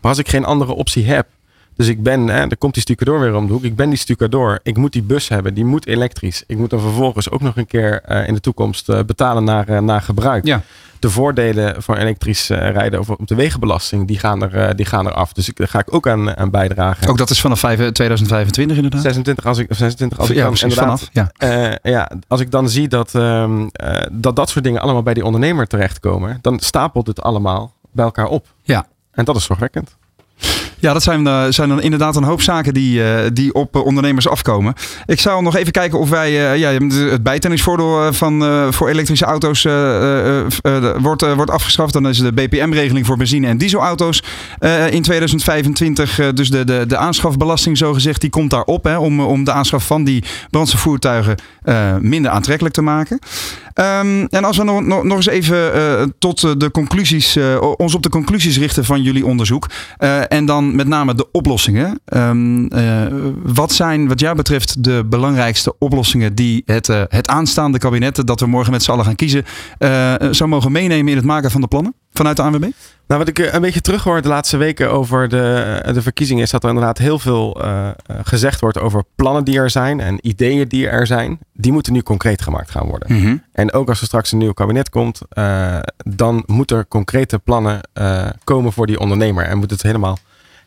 [0.00, 1.26] Maar als ik geen andere optie heb.
[1.76, 3.64] Dus ik ben, hè, er komt die stucador weer om de hoek.
[3.64, 4.60] Ik ben die stucador.
[4.62, 5.54] Ik moet die bus hebben.
[5.54, 6.44] Die moet elektrisch.
[6.46, 9.68] Ik moet dan vervolgens ook nog een keer eh, in de toekomst eh, betalen naar,
[9.68, 10.44] eh, naar gebruik.
[10.44, 10.62] Ja.
[10.98, 15.12] De voordelen van elektrisch rijden over, op de wegenbelasting, die gaan er, die gaan er
[15.12, 15.32] af.
[15.32, 17.08] Dus ik, daar ga ik ook aan, aan bijdragen.
[17.08, 19.02] Ook dat is vanaf vijf- 2025 inderdaad.
[19.02, 21.08] 26 als ik, 26 als ik ja, dan vanaf.
[21.12, 21.78] Ja.
[21.82, 25.24] ja, als ik dan zie dat, ehm, eh, dat dat soort dingen allemaal bij die
[25.24, 28.46] ondernemer terechtkomen, dan stapelt het allemaal bij elkaar op.
[28.62, 28.86] Ja.
[29.10, 29.96] En dat is zorgwekkend.
[30.84, 33.84] Ja, dat zijn, eh, zijn dan inderdaad een hoop zaken die, eh, die op eh,
[33.84, 34.74] ondernemers afkomen.
[35.06, 39.62] Ik zou nog even kijken of wij ja, het bijtellingsvoordeel van, voor elektrische auto's
[41.02, 41.92] wordt, wordt afgeschaft.
[41.92, 44.22] Dan is de BPM-regeling voor benzine- en dieselauto's
[44.90, 46.18] in 2025.
[46.18, 48.84] eh, dus de, de, de aanschafbelasting, zogezegd, die komt daarop.
[48.84, 51.36] Hè, om, om de aanschaf van die brandstofvoertuigen
[52.00, 53.18] minder aantrekkelijk te maken.
[53.74, 57.38] Ehm, en als we nog, nog, nog eens even tot de conclusies,
[57.76, 59.66] ons op de conclusies richten van jullie onderzoek.
[60.28, 62.00] En dan met name de oplossingen.
[62.04, 63.06] Ehm, eh,
[63.42, 68.40] wat zijn wat jou betreft de belangrijkste oplossingen die het, eh, het aanstaande kabinet, dat
[68.40, 69.44] we morgen met z'n allen gaan kiezen,
[69.78, 72.66] eh, zou mogen meenemen in het maken van de plannen vanuit de ANWB?
[73.06, 76.62] Nou, wat ik een beetje terughoor de laatste weken over de, de verkiezingen, is dat
[76.62, 77.62] er inderdaad heel veel
[78.22, 81.38] gezegd wordt over plannen die er zijn en ideeën die er zijn.
[81.52, 83.42] Die moeten nu concreet gemaakt gaan worden.
[83.52, 85.20] En ook als er straks een nieuw kabinet komt,
[85.96, 87.80] dan moeten er concrete plannen
[88.44, 89.44] komen voor die ondernemer.
[89.44, 90.18] En moet het helemaal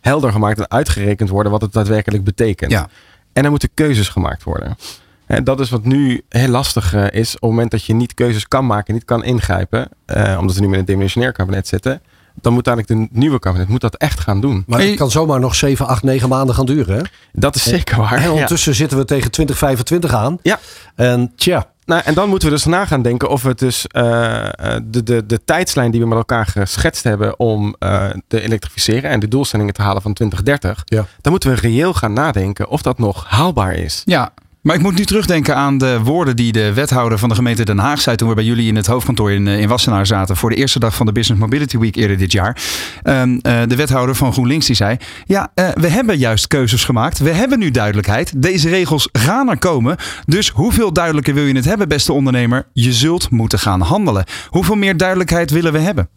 [0.08, 2.72] helder gemaakt en uitgerekend worden wat het daadwerkelijk betekent.
[2.72, 2.90] Ja.
[3.34, 4.78] En er moeten keuzes gemaakt worden.
[5.26, 7.36] En dat is wat nu heel lastig eh, is.
[7.36, 9.90] Op het moment dat je niet keuzes kan maken, niet kan ingrijpen.
[10.06, 12.02] eh, omdat we nu met een demissionair kabinet zitten.
[12.42, 14.64] Dan moet eigenlijk de nieuwe kabinet moet dat echt gaan doen.
[14.68, 16.98] Maar het kan zomaar nog 7, 8, 9 maanden gaan duren.
[16.98, 17.02] Hè?
[17.34, 18.22] Dat is zeker waar.
[18.22, 20.38] En ondertussen zitten we tegen 2025 aan.
[20.42, 20.60] Ja.
[20.96, 21.68] En tja.
[21.88, 24.82] Nou, en dan moeten we dus na gaan denken of we het dus eh, eh,
[24.84, 29.20] de, de, de tijdslijn die we met elkaar geschetst hebben om eh, te elektrificeren en
[29.20, 30.82] de doelstellingen te halen van 2030.
[30.86, 31.06] Ja.
[31.22, 34.02] Dan moeten we reëel gaan nadenken of dat nog haalbaar is.
[34.06, 34.34] Ja.
[34.62, 37.78] Maar ik moet nu terugdenken aan de woorden die de wethouder van de gemeente Den
[37.78, 40.50] Haag zei toen we bij jullie in het hoofdkantoor in, eh, in Wassenaar zaten voor
[40.50, 42.62] de eerste dag van de Business Mobility Week eerder dit jaar.
[43.04, 47.20] Ehm, eh, de wethouder van GroenLinks die zei, ja, eh, we hebben juist keuzes gemaakt.
[47.20, 48.42] We hebben nu duidelijkheid.
[48.42, 49.98] Deze regels gaan er komen.
[50.26, 52.68] Dus hoeveel duidelijker wil je het hebben, beste ondernemer?
[52.74, 54.26] Je zult moeten gaan handelen.
[54.50, 56.10] Hoeveel meer duidelijkheid willen we hebben?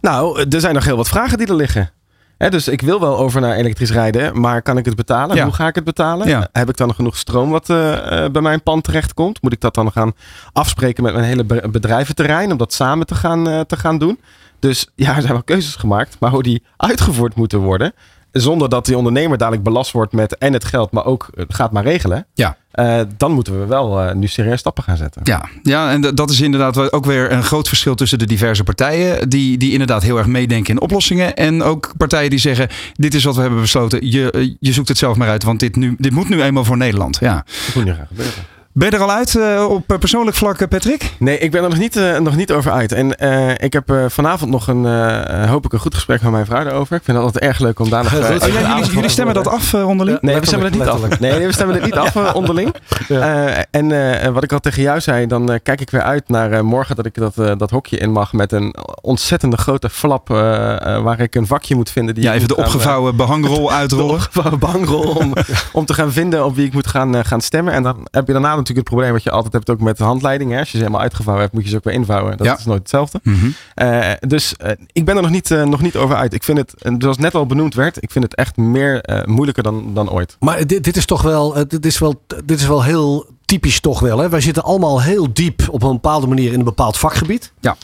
[0.00, 1.90] Nou, er zijn nog heel wat vragen die er liggen.
[2.38, 5.36] Dus ik wil wel over naar elektrisch rijden, maar kan ik het betalen?
[5.36, 5.44] Ja.
[5.44, 6.28] Hoe ga ik het betalen?
[6.28, 6.48] Ja.
[6.52, 9.42] Heb ik dan nog genoeg stroom wat eh, eh, bij mijn pand terechtkomt?
[9.42, 10.12] Moet ik dat dan gaan
[10.52, 14.20] afspreken met mijn hele be- bedrijventerrein om dat samen te gaan, eh, te gaan doen?
[14.58, 17.92] Dus ja, er zijn wel keuzes gemaakt, maar hoe die uitgevoerd moeten worden,
[18.40, 21.72] zonder dat die ondernemer dadelijk belast wordt met en het geld, maar ook het gaat
[21.72, 22.26] maar regelen.
[22.34, 22.56] Ja.
[22.70, 25.22] Eh, dan moeten we wel eh, nu serieus stappen gaan zetten.
[25.24, 29.28] Ja, ja en dat is inderdaad ook weer een groot verschil tussen de diverse partijen.
[29.28, 31.36] Die, die inderdaad heel erg meedenken in oplossingen.
[31.36, 34.10] En ook partijen die zeggen: Dit is wat we hebben besloten.
[34.10, 36.64] Je, eh, je zoekt het zelf maar uit, want dit, nu, dit moet nu eenmaal
[36.64, 37.18] voor Nederland.
[37.20, 37.34] Ja.
[37.34, 38.34] Dat moet niet gaan gebeuren.
[38.78, 41.12] Ben je er al uit eh, op eh, persoonlijk vlak, eh, Patrick?
[41.18, 42.92] Nee, ik ben er nog niet, eh, nog niet over uit.
[42.92, 46.30] En eh, ik heb eh, vanavond nog een, eh, hoop ik, een goed gesprek met
[46.30, 46.96] mijn vrouw daarover.
[46.96, 48.12] Ik vind het altijd erg leuk om daar nog...
[48.12, 50.20] ja, jullie, jullie te stemmen dat af onderling?
[50.20, 51.18] Nee, we stemmen het niet af.
[51.18, 52.74] Nee, we stemmen het niet af onderling.
[53.08, 56.52] Eh, en eh, wat ik al tegen jou zei, dan kijk ik weer uit naar
[56.52, 61.20] eh, morgen dat ik dat, dat hokje in mag met een ontzettende grote flap waar
[61.20, 62.14] ik een vakje moet vinden.
[62.14, 64.14] Die Ja, even de opgevouwen behangrol de uitrollen.
[64.14, 65.32] opgevouwen bangrol om,
[65.72, 67.72] om te gaan vinden op wie ik moet gaan, gaan stemmen.
[67.72, 70.04] En dan heb je daarna natuurlijk het probleem wat je altijd hebt ook met de
[70.04, 70.50] handleiding.
[70.50, 70.58] Hè?
[70.58, 72.36] Als je ze helemaal uitgevouwen hebt, moet je ze ook weer invouwen.
[72.36, 72.58] Dat Ja.
[72.58, 73.20] is nooit hetzelfde.
[73.22, 73.46] Mhm.
[73.74, 76.34] Eh, dus eh, ik ben er nog niet, eh, nog niet over uit.
[76.34, 79.62] Ik vind het, en zoals net al benoemd werd, ik vind het echt meer moeilijker
[79.62, 80.36] dan, dan ooit.
[80.40, 84.00] Maar dit, dit is toch wel, dit is wel, dit is wel heel typisch toch
[84.00, 84.18] wel.
[84.18, 84.28] Hè?
[84.28, 87.52] Wij zitten allemaal heel diep op een bepaalde manier in een bepaald vakgebied.
[87.60, 87.76] Ja.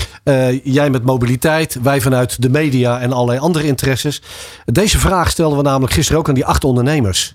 [0.64, 4.22] Jij met mobiliteit, wij vanuit de media en allerlei andere interesses.
[4.64, 7.34] Deze vraag stelden we namelijk gisteren ook aan die acht ondernemers.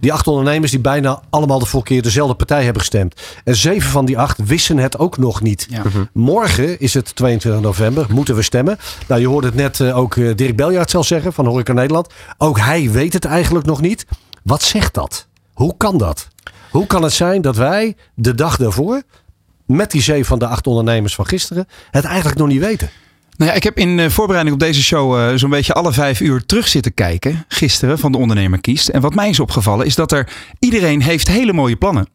[0.00, 3.20] Die acht ondernemers die bijna allemaal de vorige keer dezelfde partij hebben gestemd.
[3.44, 5.66] En zeven van die acht wisten het ook nog niet.
[5.70, 5.82] Ja.
[6.12, 8.78] Morgen is het 22 november, moeten we stemmen.
[9.08, 12.12] Nou, je hoorde het net eh, ook eh, Dirk Beljaard zelf zeggen van Horeca Nederland.
[12.38, 14.06] Ook hij weet het eigenlijk nog niet.
[14.42, 15.26] Wat zegt dat?
[15.52, 16.28] Hoe kan dat?
[16.70, 19.02] Hoe kan het zijn dat wij de dag daarvoor,
[19.66, 22.90] met die zee van de acht ondernemers van gisteren, het eigenlijk nog niet weten?
[23.36, 26.68] Nou ja, ik heb in voorbereiding op deze show zo'n beetje alle vijf uur terug
[26.68, 27.44] zitten kijken.
[27.48, 28.88] Gisteren van de ondernemer kiest.
[28.88, 30.28] En wat mij is opgevallen is dat er
[30.58, 32.08] iedereen heeft hele mooie plannen.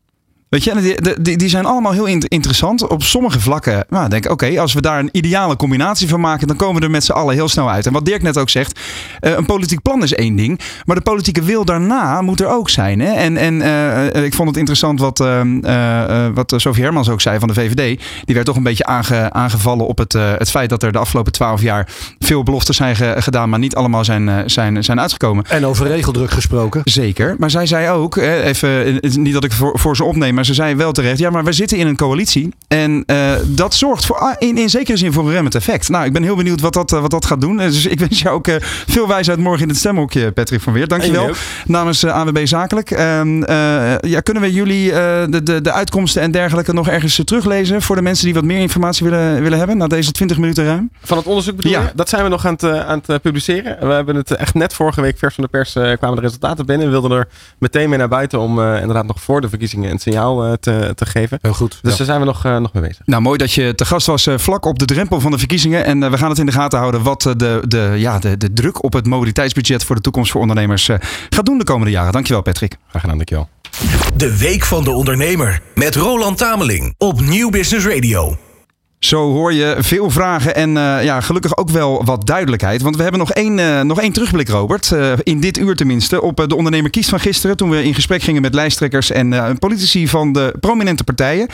[0.52, 2.88] Weet je, die, die, die zijn allemaal heel interessant.
[2.88, 6.48] Op sommige vlakken nou, denk ik, oké, als we daar een ideale combinatie van maken,
[6.48, 7.86] dan komen we er met z'n allen heel snel uit.
[7.86, 8.80] En wat Dirk net ook zegt,
[9.22, 12.70] uh, een politiek plan is één ding, maar de politieke wil daarna moet er ook
[12.70, 13.00] zijn.
[13.00, 13.12] Hè?
[13.12, 17.48] En, en uh, ik vond het interessant wat, uh, wat Sofie Hermans ook zei van
[17.48, 18.02] de VVD.
[18.26, 21.32] Die werd toch een beetje aange, aangevallen op het, het feit dat er de afgelopen
[21.32, 21.88] twaalf jaar
[22.20, 25.46] veel beloftes zijn gedaan, maar niet allemaal zijn, zijn, zijn uitgekomen.
[25.48, 26.82] En over regeldruk gesproken.
[26.84, 30.62] Zeker, maar zij zei ook, even, niet dat ik voor, voor ze opneem, maar ze
[30.62, 32.54] zei wel terecht, ja, maar we zitten in een coalitie.
[32.68, 35.90] En uh, dat zorgt voor, ah, in, in zekere zin voor een remmend effect.
[35.90, 37.58] Nou, ik ben heel benieuwd wat dat, uh, wat dat gaat doen.
[37.58, 38.56] Dus ik wens jou ook uh,
[38.88, 40.88] veel wijsheid morgen in het stemhokje, Patrick van Weer.
[40.88, 41.30] Dankjewel.
[41.66, 42.90] Namens AWB Zakelijk.
[42.90, 48.02] ja, kunnen we jullie de, de, de uitkomsten en dergelijke nog ergens teruglezen voor de
[48.02, 50.92] mensen die wat meer informatie willen, willen hebben na deze 20 minuten ruim?
[51.02, 51.82] Van het onderzoek bedoel ja.
[51.82, 51.92] je?
[51.96, 53.88] Dat zijn we nog aan het, aan het publiceren.
[53.88, 56.86] We hebben het echt net vorige week vers van de pers kwamen de resultaten binnen.
[56.86, 57.28] We wilden er
[57.58, 61.40] meteen mee naar buiten om inderdaad nog voor de verkiezingen een signaal te, te geven.
[61.42, 61.80] Heel goed.
[61.82, 63.02] Dus daar zijn we nog, nog mee bezig.
[63.06, 65.86] Nou, mooi dat je te gast was vlak op de drempel van de verkiezingen.
[65.86, 68.84] En we gaan het in de gaten houden wat de, de, ja, de, de druk
[68.84, 70.90] op het mobiliteitsbudget voor de toekomst voor ondernemers
[71.30, 72.12] gaat doen de komende jaren.
[72.12, 72.78] Dankjewel, Patrick.
[72.90, 73.50] Graag gedaan, dankjewel.
[74.16, 78.38] De Week van de Ondernemer met Roland Tameling op Nieuw Business Radio.
[79.02, 82.82] Zo hoor je veel vragen en uh, ja, gelukkig ook wel wat duidelijkheid.
[82.82, 84.92] Want we hebben nog één, uh, nog één terugblik, Robert.
[84.94, 86.22] Uh, in dit uur tenminste.
[86.22, 87.58] Op de ondernemer kiest van gisteren.
[87.58, 91.48] Toen we in gesprek gingen met lijsttrekkers en politici van de prominente partijen.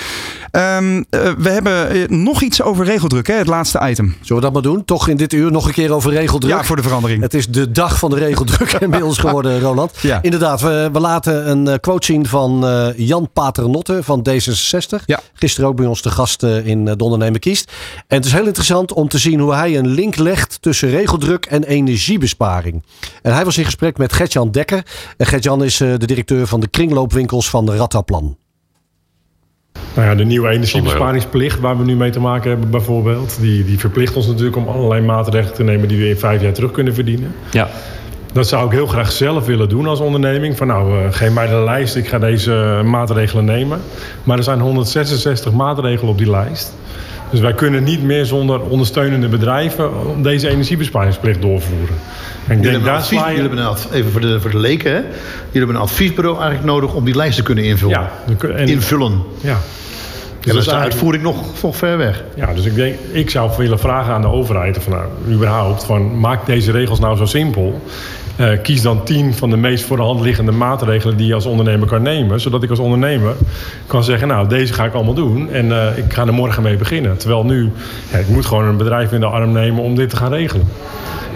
[0.52, 1.06] Um,
[1.38, 4.16] we hebben nog iets over regeldruk, hè, het laatste item.
[4.22, 4.86] Zullen we dat maar doen?
[4.86, 6.54] Toch in dit uur nog een keer over regeldruk?
[6.54, 7.22] Ja, voor de verandering.
[7.22, 9.92] Het is de dag van de regeldruk inmiddels geworden, Roland.
[10.02, 10.22] Ja.
[10.22, 15.06] Inderdaad, we, we laten een quote zien van Jan Paternotte van D66.
[15.06, 15.20] Ja.
[15.34, 17.72] Gisteren ook bij ons te gast in de ondernemer kiest.
[18.08, 21.46] En het is heel interessant om te zien hoe hij een link legt tussen regeldruk
[21.46, 22.84] en energiebesparing.
[23.22, 24.86] En hij was in gesprek met Gertjan Dekker.
[25.18, 28.38] En Gertjan is de directeur van de kringloopwinkels van de Rattaplan.
[29.96, 33.38] Nou ja, de nieuwe energiebesparingsplicht waar we nu mee te maken hebben bijvoorbeeld.
[33.40, 36.54] Die, die verplicht ons natuurlijk om allerlei maatregelen te nemen die we in vijf jaar
[36.54, 37.36] terug kunnen verdienen.
[37.52, 37.70] Ja.
[38.34, 40.58] Dat zou ik heel graag zelf willen doen als onderneming.
[40.58, 43.82] Van nou, uh, geef mij de lijst, ik ga deze maatregelen nemen.
[44.24, 46.74] Maar er zijn 166 maatregelen op die lijst.
[47.30, 51.96] Dus wij kunnen niet meer zonder ondersteunende bedrijven deze energiebesparingsplicht doorvoeren.
[52.48, 54.98] En ik denk, daar advies, jullie hebben een, even voor de, voor de leken, hè?
[54.98, 55.12] jullie
[55.52, 58.00] hebben een adviesbureau eigenlijk nodig om die lijst te kunnen invullen.
[58.00, 58.12] Ja,
[58.56, 59.24] en, invullen.
[59.42, 59.58] Ja.
[60.40, 62.24] Dus dat is de uitvoering nog, nog ver weg.
[62.36, 66.20] Ja, dus ik denk, ik zou willen vragen aan de overheid, van, nou, überhaupt, van
[66.20, 67.82] maak deze regels nou zo simpel.
[68.40, 71.46] Uh, kies dan tien van de meest voor de hand liggende maatregelen die je als
[71.46, 72.40] ondernemer kan nemen.
[72.40, 73.36] Zodat ik als ondernemer
[73.88, 76.78] kan zeggen, nou deze ga ik allemaal doen en uh, ik ga er morgen mee
[76.78, 77.18] beginnen.
[77.18, 77.72] Terwijl nu,
[78.12, 80.68] ja, ik moet gewoon een bedrijf in de arm nemen om dit te gaan regelen.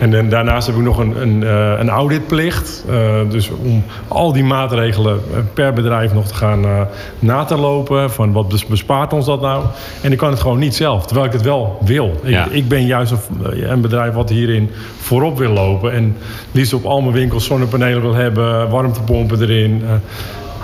[0.02, 2.86] En, daarnaast heb ik nog een, een, uh, een auditplicht.
[2.90, 5.22] Uh, dus om al die maatregelen
[5.54, 6.88] per bedrijf nog te gaan
[7.20, 8.12] na te lopen.
[8.12, 9.64] Van wat bespaart ons dat nou?
[10.02, 12.20] En ik kan het gewoon niet zelf, terwijl ik het wel wil.
[12.24, 12.46] Ja.
[12.46, 15.94] Ik, ik, ben juist een, een, bedrijf wat hierin voorop wil lopen.
[15.94, 16.18] En
[16.52, 19.84] liefst op al mijn winkels zonnepanelen wil hebben, warmtepompen erin.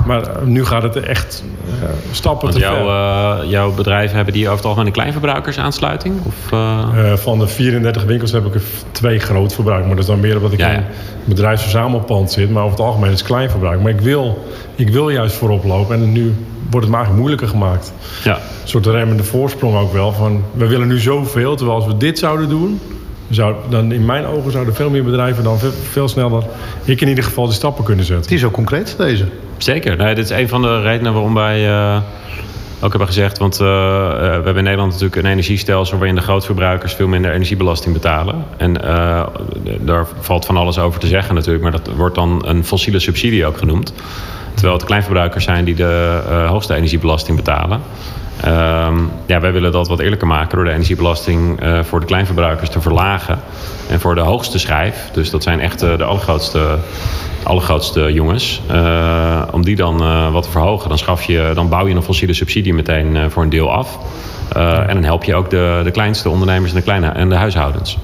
[0.08, 3.43] Maar nu gaat het echt uh, stappen Want te jouw, ver.
[3.43, 6.16] Uh, jouw bedrijven hebben die over het algemeen een kleinverbruikersaansluiting?
[6.24, 7.14] Of, uh...
[7.16, 9.86] van de 34 winkels heb ik er twee groot verbruik.
[9.86, 10.76] Maar dat is dan meer omdat ik ja, ja.
[10.76, 10.86] in een
[11.26, 12.49] bedrijfsverzamelpand zit.
[12.49, 13.82] Maar over het algemeen is het kleinverbruik.
[13.82, 14.45] Maar ik wil,
[14.76, 15.95] ik wil juist voorop lopen.
[15.95, 16.36] En nu
[16.70, 17.93] wordt het maar moeilijker gemaakt.
[18.24, 18.36] Ja.
[18.36, 20.14] Een soort remmende voorsprong ook wel.
[20.14, 22.80] Van, we willen nu zoveel, terwijl als we dit zouden doen...
[23.30, 26.43] Zou, dan in mijn ogen zouden veel meer bedrijven dan veel, veel, sneller,
[26.84, 28.28] ik in ieder geval, die stappen kunnen zetten.
[28.28, 29.25] Die is ook concreet, deze.
[29.57, 29.97] Zeker.
[29.97, 31.97] Nee, dit is een van de redenen waarom wij uh,
[32.80, 33.38] ook hebben gezegd...
[33.38, 35.97] want uh, we hebben in Nederland natuurlijk een energiestelsel...
[35.97, 38.45] waarin de grootverbruikers veel minder energiebelasting betalen.
[38.57, 39.25] En uh,
[39.80, 41.63] daar valt van alles over te zeggen natuurlijk...
[41.63, 43.93] maar dat wordt dan een fossiele subsidie ook genoemd.
[44.53, 47.82] Terwijl het kleinverbruikers zijn die de hoogste energiebelasting betalen.
[48.46, 52.70] Um, ja, wij willen dat wat eerlijker maken door de energiebelasting uh, voor de kleinverbruikers
[52.70, 53.40] te verlagen.
[53.90, 56.78] En voor de hoogste schijf, dus dat zijn echt de allergrootste,
[57.44, 59.98] allergrootste jongens, uh, om die dan
[60.32, 60.90] wat te verhogen.
[60.90, 63.98] Dan, schaf je, dan bouw je een fossiele subsidie meteen voor een deel af.
[64.88, 67.98] En dan help je ook de, de kleinste ondernemers en de, kleine, en de huishoudens.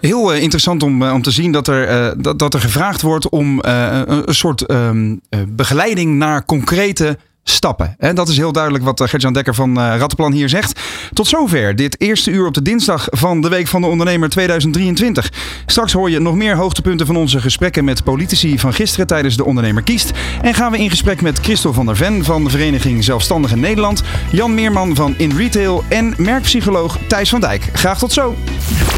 [0.00, 4.34] Heel interessant om, om te zien dat er, dat, dat er gevraagd wordt om een
[4.34, 7.94] soort um, begeleiding naar concrete stappen.
[7.98, 10.80] En dat is heel duidelijk wat Gertjan Dekker van Rattenplan hier zegt.
[11.12, 15.32] Tot zover dit eerste uur op de dinsdag van de Week van de Ondernemer 2023.
[15.66, 19.44] Straks hoor je nog meer hoogtepunten van onze gesprekken met politici van gisteren tijdens de
[19.44, 20.10] Ondernemer Kiest.
[20.42, 24.02] En gaan we in gesprek met Christel van der Ven van de Vereniging Zelfstandige Nederland,
[24.32, 27.68] Jan Meerman van In Retail en merkpsycholoog Thijs van Dijk.
[27.72, 28.34] Graag tot zo.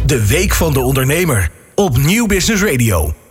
[0.07, 3.15] De Week van de Ondernemer op Nieuw Business Radio.